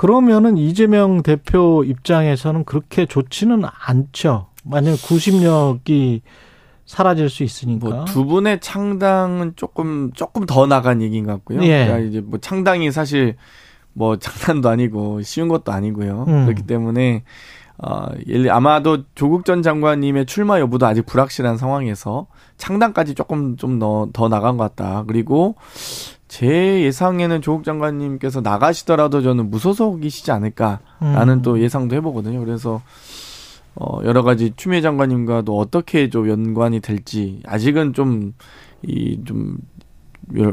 그러면은 0.00 0.56
이재명 0.56 1.22
대표 1.22 1.84
입장에서는 1.84 2.64
그렇게 2.64 3.04
좋지는 3.04 3.64
않죠. 3.86 4.46
만약 4.64 4.94
90력이 4.94 6.22
사라질 6.86 7.28
수 7.28 7.42
있으니까. 7.42 7.88
뭐 7.88 8.04
두 8.06 8.24
분의 8.24 8.60
창당은 8.60 9.52
조금 9.56 10.10
조금 10.14 10.46
더 10.46 10.66
나간 10.66 11.02
얘기인 11.02 11.26
것 11.26 11.32
같고요. 11.32 11.62
예. 11.64 11.84
그러니까 11.84 11.98
이제 11.98 12.20
뭐 12.22 12.38
창당이 12.40 12.90
사실 12.92 13.36
뭐 13.92 14.16
장난도 14.16 14.70
아니고 14.70 15.20
쉬운 15.20 15.48
것도 15.48 15.70
아니고요. 15.70 16.24
음. 16.28 16.44
그렇기 16.46 16.62
때문에 16.62 17.22
어 17.76 18.06
아마도 18.48 19.04
조국 19.14 19.44
전 19.44 19.62
장관님의 19.62 20.24
출마 20.24 20.60
여부도 20.60 20.86
아직 20.86 21.04
불확실한 21.04 21.58
상황에서 21.58 22.26
창당까지 22.56 23.14
조금 23.14 23.56
좀 23.58 23.78
더 23.78 24.08
더 24.14 24.28
나간 24.30 24.56
것 24.56 24.64
같다. 24.74 25.04
그리고 25.06 25.56
제 26.30 26.82
예상에는 26.82 27.42
조국 27.42 27.64
장관님께서 27.64 28.40
나가시더라도 28.40 29.20
저는 29.20 29.50
무소속이시지 29.50 30.30
않을까라는 30.30 31.28
음. 31.28 31.42
또 31.42 31.60
예상도 31.60 31.96
해보거든요. 31.96 32.38
그래서 32.38 32.80
어, 33.74 33.98
여러 34.04 34.22
가지 34.22 34.52
추미애 34.54 34.80
장관님과도 34.80 35.58
어떻게 35.58 36.08
좀 36.08 36.28
연관이 36.28 36.78
될지 36.78 37.40
아직은 37.46 37.94
좀, 37.94 38.34
이, 38.82 39.20
좀, 39.24 39.58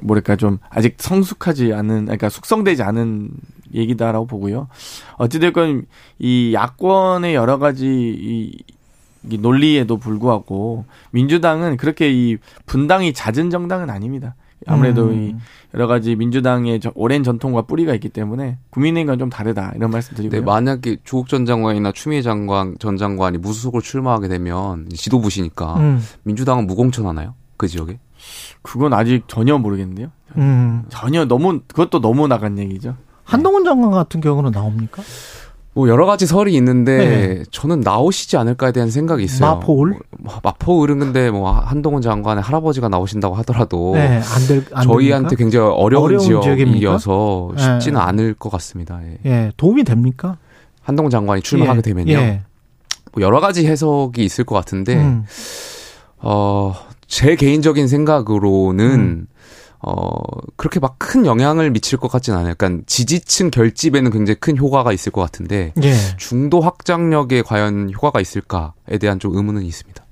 뭐랄까, 0.02 0.36
좀, 0.36 0.58
아직 0.72 0.96
성숙하지 0.98 1.72
않은, 1.72 2.06
그러니까 2.06 2.30
숙성되지 2.30 2.82
않은 2.82 3.30
얘기다라고 3.76 4.26
보고요. 4.26 4.70
어찌됐건, 5.18 5.86
이 6.18 6.54
야권의 6.56 7.36
여러 7.36 7.60
가지, 7.60 7.86
이, 7.86 8.58
이 9.30 9.38
논리에도 9.38 9.98
불구하고, 9.98 10.86
민주당은 11.12 11.78
그렇게 11.78 12.12
이 12.12 12.38
분당이 12.66 13.14
잦은 13.14 13.52
정당은 13.52 13.92
아닙니다. 13.92 14.34
아무래도 14.68 15.08
음. 15.08 15.14
이 15.14 15.36
여러 15.74 15.88
가지 15.88 16.16
민주당의 16.16 16.80
오랜 16.96 17.24
전통과 17.24 17.64
뿌리가 17.64 17.94
있기 17.96 18.10
때문에 18.10 18.58
국민의힘과 18.70 19.18
좀 19.18 19.30
다르다 19.30 19.74
이런 19.76 19.92
말씀 19.92 20.16
드리고요. 20.16 20.40
네, 20.40 20.46
만약에 20.46 20.98
조국 21.04 21.28
전 21.28 21.46
장관이나 21.46 21.92
추미애 21.92 22.22
장관 22.22 22.76
전 22.80 22.98
장관이 22.98 23.38
무소속으로 23.38 23.82
출마하게 23.82 24.28
되면 24.28 24.88
지도부시니까 24.90 25.78
음. 25.78 26.04
민주당은 26.24 26.68
무공천하나요? 26.68 27.36
그 27.58 27.68
지역에? 27.68 28.00
그건 28.62 28.94
아직 28.94 29.24
전혀 29.28 29.58
모르겠는데요. 29.58 30.12
음. 30.38 30.84
전혀 30.90 31.26
너무 31.26 31.62
그것도 31.68 32.02
너무 32.02 32.28
나간 32.28 32.58
얘기죠. 32.58 32.96
한동훈 33.24 33.66
장관 33.66 33.92
같은 33.92 34.22
경우는 34.22 34.52
나옵니까? 34.52 35.04
뭐 35.78 35.88
여러 35.90 36.08
가지 36.08 36.26
설이 36.26 36.56
있는데 36.56 36.98
네. 36.98 37.44
저는 37.52 37.82
나오시지 37.82 38.36
않을까에 38.36 38.72
대한 38.72 38.90
생각이 38.90 39.24
있어요. 39.24 39.58
마포울? 39.58 40.00
뭐, 40.18 40.34
마포울은 40.42 40.98
근데 40.98 41.30
뭐 41.30 41.52
한동훈 41.52 42.02
장관의 42.02 42.42
할아버지가 42.42 42.90
나오신다고 42.90 43.36
하더라도 43.36 43.92
네, 43.94 44.18
안 44.18 44.48
될, 44.48 44.66
안 44.74 44.88
저희한테 44.88 45.36
됩니까? 45.36 45.38
굉장히 45.38 45.70
어려운, 45.72 46.06
어려운 46.06 46.42
지역이어서 46.42 47.52
네. 47.56 47.62
쉽지는 47.62 48.00
네. 48.00 48.06
않을 48.06 48.34
것 48.34 48.50
같습니다. 48.54 49.00
예. 49.04 49.20
예. 49.30 49.52
도움이 49.56 49.84
됩니까? 49.84 50.40
한동훈 50.82 51.12
장관이 51.12 51.44
출마하게 51.44 51.78
예. 51.78 51.82
되면요. 51.84 52.12
예. 52.12 52.42
뭐 53.14 53.22
여러 53.22 53.40
가지 53.40 53.68
해석이 53.68 54.26
있을 54.26 54.46
것 54.46 54.56
같은데 54.56 54.96
음. 54.96 55.26
어제 56.18 57.36
개인적인 57.36 57.88
생각으로는 57.88 58.90
음. 58.90 59.28
어, 59.80 60.12
그렇게 60.56 60.80
막 60.80 60.98
큰 61.08 61.26
영향을 61.26 61.72
미칠 61.72 61.98
것 61.98 62.12
같진 62.12 62.34
않아요. 62.34 62.54
그러니까 62.58 62.84
지지층 62.86 63.50
결집에는 63.50 64.12
굉장히 64.12 64.36
큰 64.40 64.58
효과가 64.58 64.92
있을 64.92 65.12
것 65.12 65.22
같은데 65.22 65.72
예. 65.82 65.94
중도 66.18 66.60
확장력에 66.60 67.44
과연 67.44 67.92
효과가 67.94 68.20
있을까에 68.20 68.98
대한 69.00 69.20
좀 69.20 69.36
의문은 69.36 69.62
있습니다. 69.64 70.04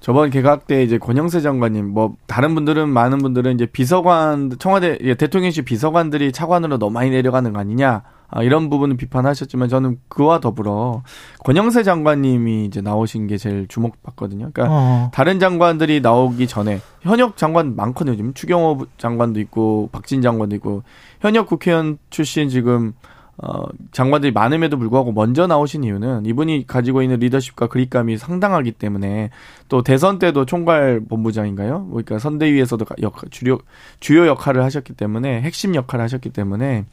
저번 0.00 0.30
개각 0.30 0.66
때 0.66 0.82
이제 0.82 0.98
권영세 0.98 1.42
장관님 1.42 1.90
뭐 1.90 2.16
다른 2.26 2.54
분들은 2.54 2.88
많은 2.88 3.18
분들은 3.18 3.54
이제 3.54 3.66
비서관 3.66 4.50
청와대 4.58 4.98
대통령실 5.14 5.64
비서관들이 5.64 6.32
차관으로 6.32 6.78
너무 6.78 6.90
많이 6.92 7.10
내려가는 7.10 7.52
거 7.52 7.60
아니냐 7.60 7.90
아, 7.90 8.02
이런 8.42 8.70
부분은 8.70 8.96
비판하셨지만 8.96 9.68
저는 9.68 9.98
그와 10.08 10.40
더불어 10.40 11.02
권영세 11.44 11.82
장관님이 11.82 12.64
이제 12.66 12.80
나오신 12.80 13.26
게 13.26 13.36
제일 13.36 13.66
주목받거든요. 13.68 14.50
그러니까 14.52 14.66
어. 14.74 15.10
다른 15.12 15.40
장관들이 15.40 16.00
나오기 16.00 16.46
전에 16.46 16.80
현역 17.00 17.36
장관 17.36 17.74
많거든요. 17.76 18.16
지금 18.16 18.34
추경호 18.34 18.86
장관도 18.98 19.40
있고 19.40 19.88
박진 19.92 20.22
장관도 20.22 20.56
있고 20.56 20.82
현역 21.20 21.46
국회의원 21.48 21.98
출신 22.10 22.48
지금 22.48 22.92
어, 23.42 23.64
장관들이 23.92 24.32
많음에도 24.32 24.76
불구하고 24.76 25.12
먼저 25.12 25.46
나오신 25.46 25.84
이유는 25.84 26.26
이분이 26.26 26.66
가지고 26.66 27.02
있는 27.02 27.18
리더십과 27.20 27.68
그립감이 27.68 28.18
상당하기 28.18 28.72
때문에 28.72 29.30
또 29.68 29.82
대선 29.82 30.18
때도 30.18 30.44
총괄 30.44 31.00
본부장인가요? 31.08 31.86
그러니까 31.88 32.18
선대위에서도 32.18 32.84
역, 33.00 33.30
주요, 33.30 33.58
주요 33.98 34.26
역할을 34.26 34.62
하셨기 34.64 34.92
때문에 34.92 35.40
핵심 35.40 35.74
역할을 35.74 36.02
하셨기 36.04 36.30
때문에 36.30 36.84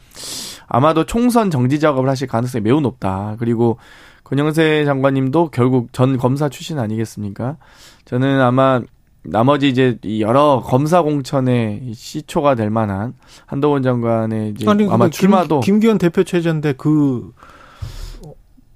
아마도 0.67 1.05
총선 1.05 1.51
정지 1.51 1.79
작업을 1.81 2.09
하실 2.09 2.27
가능성이 2.27 2.63
매우 2.63 2.79
높다. 2.79 3.35
그리고 3.39 3.77
권영세 4.23 4.85
장관님도 4.85 5.51
결국 5.51 5.91
전 5.91 6.17
검사 6.17 6.49
출신 6.49 6.79
아니겠습니까? 6.79 7.57
저는 8.05 8.41
아마 8.41 8.81
나머지 9.29 9.67
이제 9.67 9.99
여러 10.19 10.63
검사 10.65 11.01
공천의 11.01 11.91
시초가 11.93 12.55
될 12.55 12.69
만한 12.69 13.13
한동훈 13.45 13.83
장관의 13.83 14.51
이제 14.51 14.69
아니, 14.69 14.87
아마 14.89 15.09
출마도 15.09 15.59
김, 15.59 15.79
기현 15.79 15.97
대표 15.97 16.23
체제인데 16.23 16.73
그, 16.73 17.33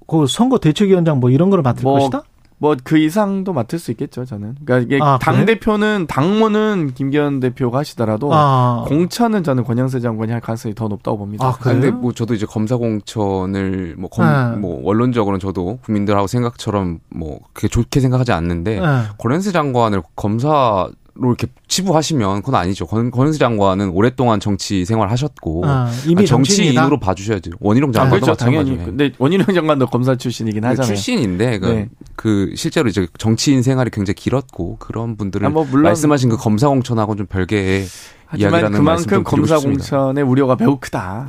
그 0.06 0.26
선거 0.26 0.58
대책위원장 0.58 1.20
뭐 1.20 1.30
이런 1.30 1.48
거를 1.48 1.62
맡을 1.62 1.82
뭐, 1.84 1.98
것이다? 1.98 2.22
뭐 2.62 2.76
그 2.84 2.96
이상도 2.96 3.52
맡을 3.52 3.80
수 3.80 3.90
있겠죠, 3.90 4.24
저는. 4.24 4.54
그러니까 4.64 4.86
이게 4.86 5.02
아, 5.02 5.18
당? 5.20 5.44
대표는 5.44 6.06
당무는 6.08 6.92
김기현 6.94 7.40
대표가 7.40 7.78
하시더라도 7.78 8.30
아. 8.32 8.84
공천은 8.86 9.42
저는 9.42 9.64
권영세 9.64 9.98
장관이 9.98 10.30
할 10.30 10.40
가능성이 10.40 10.72
더 10.72 10.86
높다고 10.86 11.18
봅니다. 11.18 11.48
아, 11.48 11.56
그런데 11.60 11.90
뭐 11.90 12.12
저도 12.12 12.34
이제 12.34 12.46
검사 12.46 12.76
공천을 12.76 13.96
뭐, 13.98 14.08
검, 14.08 14.24
네. 14.24 14.56
뭐 14.58 14.80
원론적으로는 14.84 15.40
저도 15.40 15.80
국민들하고 15.82 16.28
생각처럼 16.28 17.00
뭐 17.08 17.40
그게 17.52 17.66
좋게 17.66 17.98
생각하지 17.98 18.30
않는데 18.30 18.78
네. 18.78 18.86
권영세 19.18 19.50
장관을 19.50 20.02
검사 20.14 20.88
로 21.22 21.28
이렇게 21.28 21.46
치부하시면 21.68 22.42
그건 22.42 22.56
아니죠. 22.56 22.84
권, 22.84 23.12
권은수 23.12 23.38
장관은 23.38 23.90
오랫동안 23.90 24.40
정치 24.40 24.84
생활 24.84 25.08
하셨고 25.10 25.62
아, 25.64 25.88
이미 26.06 26.24
아, 26.24 26.26
정치인으로 26.26 26.98
봐주셔야죠. 26.98 27.52
원희룡 27.60 27.92
장관도 27.92 28.16
아, 28.16 28.20
그렇죠, 28.20 28.44
당연히. 28.44 28.76
근데 28.76 29.12
원희룡 29.18 29.46
장관도 29.54 29.86
검사 29.86 30.16
출신이긴 30.16 30.64
하잖아요. 30.64 30.86
출신인데 30.86 31.58
그, 31.60 31.66
네. 31.66 31.88
그, 32.16 32.52
실제로 32.56 32.88
이제 32.88 33.06
정치인 33.18 33.62
생활이 33.62 33.90
굉장히 33.90 34.16
길었고 34.16 34.78
그런 34.80 35.16
분들을 35.16 35.46
아, 35.46 35.50
뭐 35.50 35.64
물론 35.64 35.84
말씀하신 35.84 36.30
그 36.30 36.36
검사 36.36 36.68
공천하고 36.68 37.14
좀 37.14 37.26
별개의 37.26 37.84
하지만 38.26 38.72
그만큼 38.72 39.22
검사 39.22 39.58
공천의 39.58 40.24
우려가 40.24 40.56
매우 40.58 40.78
크다. 40.80 41.28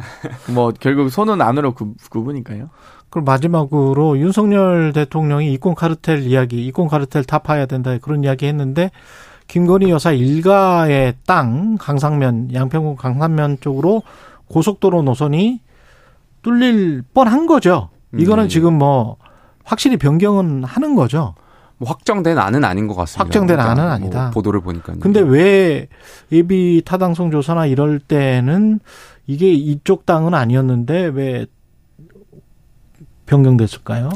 뭐 0.49 0.73
결국 0.79 1.10
손은 1.10 1.39
안으로 1.41 1.73
구, 1.75 1.93
구분이니까요. 2.10 2.69
그럼 3.10 3.25
마지막으로 3.25 4.17
윤석열 4.17 4.91
대통령이 4.91 5.53
이권 5.53 5.75
카르텔 5.75 6.23
이야기, 6.23 6.65
이권 6.65 6.88
카르텔 6.88 7.23
타파해야 7.25 7.67
된다 7.67 7.95
그런 8.01 8.23
이야기 8.23 8.47
했는데 8.47 8.89
김건희 9.53 9.91
여사 9.91 10.11
일가의 10.11 11.13
땅 11.27 11.77
강상면 11.79 12.55
양평군 12.55 12.95
강상면 12.95 13.59
쪽으로 13.61 14.01
고속도로 14.47 15.03
노선이 15.03 15.59
뚫릴 16.41 17.03
뻔한 17.13 17.45
거죠. 17.45 17.89
이거는 18.17 18.45
음. 18.45 18.49
지금 18.49 18.73
뭐 18.79 19.17
확실히 19.63 19.97
변경은 19.97 20.63
하는 20.63 20.95
거죠. 20.95 21.35
뭐 21.77 21.87
확정된 21.87 22.39
안은 22.39 22.63
아닌 22.63 22.87
것 22.87 22.95
같습니다. 22.95 23.25
확정된 23.25 23.57
그러니까 23.57 23.71
안은 23.71 23.83
뭐 23.83 23.91
아니다. 23.91 24.21
뭐 24.23 24.31
보도를 24.31 24.61
보니까. 24.61 24.95
근데 24.99 25.19
왜 25.19 25.87
예비 26.31 26.81
타당성 26.83 27.29
조사나 27.29 27.67
이럴 27.67 27.99
때는 27.99 28.79
이게 29.27 29.53
이쪽 29.53 30.07
당은 30.07 30.33
아니었는데 30.33 31.11
왜 31.13 31.45
변경됐을까요? 33.27 34.09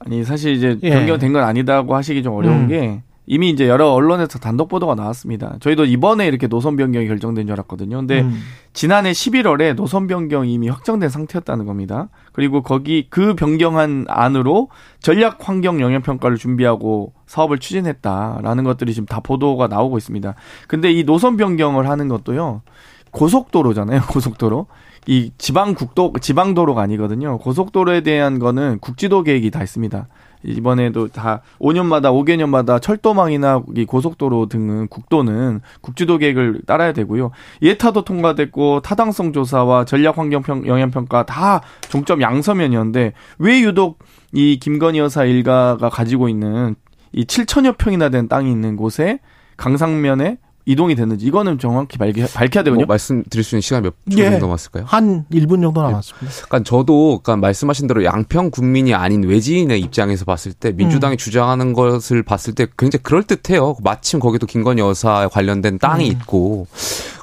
아니 0.00 0.24
사실 0.24 0.54
이제 0.54 0.76
예. 0.82 0.90
변경된 0.90 1.32
건 1.32 1.44
아니다고 1.44 1.94
하시기 1.94 2.24
좀 2.24 2.34
어려운 2.34 2.62
음. 2.62 2.68
게 2.68 3.02
이미 3.26 3.50
이제 3.50 3.68
여러 3.68 3.90
언론에서 3.90 4.38
단독 4.38 4.68
보도가 4.68 4.94
나왔습니다. 4.94 5.56
저희도 5.60 5.84
이번에 5.84 6.26
이렇게 6.26 6.46
노선 6.46 6.76
변경이 6.76 7.08
결정된 7.08 7.46
줄 7.46 7.52
알았거든요. 7.54 7.96
근데 7.96 8.22
음. 8.22 8.40
지난해 8.72 9.10
11월에 9.10 9.74
노선 9.74 10.06
변경이 10.06 10.52
이미 10.52 10.68
확정된 10.68 11.08
상태였다는 11.08 11.66
겁니다. 11.66 12.08
그리고 12.32 12.62
거기 12.62 13.08
그 13.10 13.34
변경한 13.34 14.04
안으로 14.08 14.68
전략 15.00 15.48
환경 15.48 15.80
영향 15.80 16.02
평가를 16.02 16.36
준비하고 16.36 17.12
사업을 17.26 17.58
추진했다라는 17.58 18.64
것들이 18.64 18.94
지금 18.94 19.06
다 19.06 19.20
보도가 19.20 19.66
나오고 19.66 19.98
있습니다. 19.98 20.34
근데 20.68 20.92
이 20.92 21.04
노선 21.04 21.36
변경을 21.36 21.88
하는 21.88 22.08
것도요. 22.08 22.62
고속도로잖아요. 23.10 24.02
고속도로. 24.08 24.66
이 25.08 25.30
지방 25.38 25.74
국도 25.74 26.12
지방 26.20 26.54
도로가 26.54 26.82
아니거든요. 26.82 27.38
고속도로에 27.38 28.00
대한 28.00 28.38
거는 28.38 28.78
국지도 28.80 29.22
계획이 29.22 29.50
다 29.50 29.62
있습니다. 29.62 30.08
이번에도 30.46 31.08
다 31.08 31.42
5년마다 31.60 32.12
5개년마다 32.12 32.80
철도망이나 32.80 33.62
이 33.76 33.84
고속도로 33.84 34.46
등은 34.46 34.88
국도는 34.88 35.60
국지도 35.80 36.18
계획을 36.18 36.62
따라야 36.66 36.92
되고요. 36.92 37.30
예타도 37.62 38.02
통과됐고 38.02 38.80
타당성 38.80 39.32
조사와 39.32 39.84
전략 39.84 40.18
환경 40.18 40.42
영향 40.66 40.90
평가 40.90 41.24
다 41.24 41.60
종점 41.88 42.22
양서면이었는데 42.22 43.12
왜 43.38 43.60
유독 43.60 43.98
이 44.32 44.58
김건희 44.58 44.98
여사 44.98 45.24
일가가 45.24 45.88
가지고 45.88 46.28
있는 46.28 46.76
이 47.12 47.24
7천여 47.24 47.78
평이나 47.78 48.08
된 48.08 48.28
땅이 48.28 48.50
있는 48.50 48.76
곳에 48.76 49.20
강상면에 49.56 50.38
이동이 50.68 50.96
됐는지 50.96 51.24
이거는 51.26 51.58
정확히 51.60 51.96
밝혀, 51.96 52.22
야 52.22 52.26
되거든요. 52.26 52.74
뭐 52.74 52.86
말씀드릴 52.86 53.44
수 53.44 53.54
있는 53.54 53.60
시간 53.60 53.84
몇초 53.84 54.18
예. 54.18 54.30
정도 54.30 54.46
남았을까요? 54.46 54.84
한 54.86 55.24
1분 55.30 55.62
정도 55.62 55.80
남았습니다. 55.80 56.26
예. 56.26 56.42
그러니까 56.44 56.62
저도 56.64 57.20
그러니까 57.22 57.36
말씀하신 57.36 57.86
대로 57.86 58.04
양평 58.04 58.50
국민이 58.50 58.92
아닌 58.92 59.22
외지인의 59.22 59.80
입장에서 59.80 60.24
봤을 60.24 60.52
때 60.52 60.72
민주당이 60.72 61.14
음. 61.14 61.16
주장하는 61.16 61.72
것을 61.72 62.24
봤을 62.24 62.54
때 62.54 62.66
굉장히 62.76 63.04
그럴 63.04 63.22
듯해요. 63.22 63.76
마침 63.84 64.18
거기도 64.18 64.46
김건희 64.46 64.82
여사 64.82 65.28
관련된 65.28 65.78
땅이 65.78 66.10
음. 66.10 66.12
있고 66.12 66.66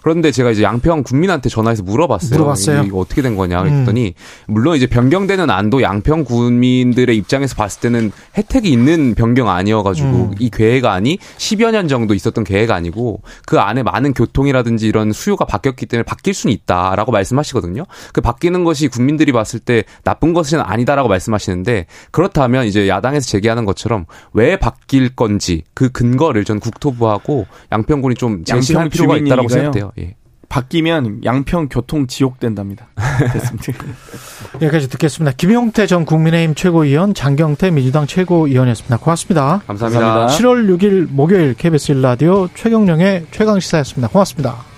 그런데 0.04 0.32
제가 0.32 0.52
이제 0.52 0.63
양평 0.63 1.04
국민한테 1.04 1.48
전화해서 1.50 1.82
물어봤어요. 1.82 2.38
물어봤어요. 2.38 2.84
이거 2.84 3.00
어떻게 3.00 3.22
된 3.22 3.38
거냐 3.38 3.63
그랬더니 3.63 4.08
음. 4.08 4.54
물론 4.54 4.76
이제 4.76 4.86
변경되는 4.86 5.50
안도 5.50 5.82
양평 5.82 6.26
국민들의 6.26 7.16
입장에서 7.16 7.56
봤을 7.56 7.80
때는 7.80 8.12
혜택이 8.38 8.70
있는 8.70 9.16
변경 9.16 9.50
아니어가지고 9.50 10.08
음. 10.08 10.32
이 10.39 10.50
계획안이 10.50 11.20
10여 11.38 11.72
년 11.72 11.88
정도 11.88 12.13
있었던 12.13 12.44
계획 12.44 12.72
아니고 12.72 13.22
그 13.46 13.60
안에 13.60 13.82
많은 13.82 14.13
교통이라든지 14.13 14.88
이런 14.88 15.13
수요가 15.13 15.46
바뀌었기 15.46 15.86
때문에 15.86 16.04
바뀔 16.04 16.34
수는 16.34 16.54
있다라고 16.54 17.13
말씀하시거든요. 17.13 17.86
그 18.12 18.20
바뀌는 18.20 18.66
것이 18.66 18.89
국민들이 18.89 19.32
봤을 19.32 19.62
때 19.62 19.86
나쁜 20.04 20.34
것은 20.34 20.60
아니다라고 20.60 21.08
말씀하시는데 21.08 21.86
그렇다면 22.12 22.66
이제 22.66 22.89
야당에서 22.89 23.26
제기하는 23.26 23.63
것처럼 23.63 24.06
왜 24.34 24.58
바뀔 24.58 25.16
건지 25.16 25.63
그 25.74 25.89
근거를 25.89 26.44
전 26.44 26.60
국토부하고 26.60 27.48
양평군이 27.72 28.16
좀 28.16 28.44
제시할 28.44 28.89
필요가 28.89 29.16
있다라고 29.16 29.48
생각돼요. 29.48 29.92
예. 29.99 30.15
바뀌면 30.49 31.23
양평 31.23 31.67
교통 31.69 32.06
지옥 32.06 32.39
된답니다. 32.39 32.88
됐습니다. 33.34 33.73
여기까지 34.62 34.88
듣겠습니다. 34.88 35.36
김용태 35.36 35.88
전 35.88 36.06
국민의힘 36.06 36.53
최고위원, 36.53 37.15
장경태 37.15 37.71
민주당 37.71 38.06
최고위원이었습니다. 38.06 38.97
고맙습니다. 38.97 39.62
감사합니다. 39.65 40.27
7월 40.27 40.77
6일 40.77 41.08
목요일 41.10 41.56
KBS 41.56 41.93
1라디오 41.93 42.49
최경령의 42.53 43.25
최강시사였습니다. 43.32 44.10
고맙습니다. 44.10 44.73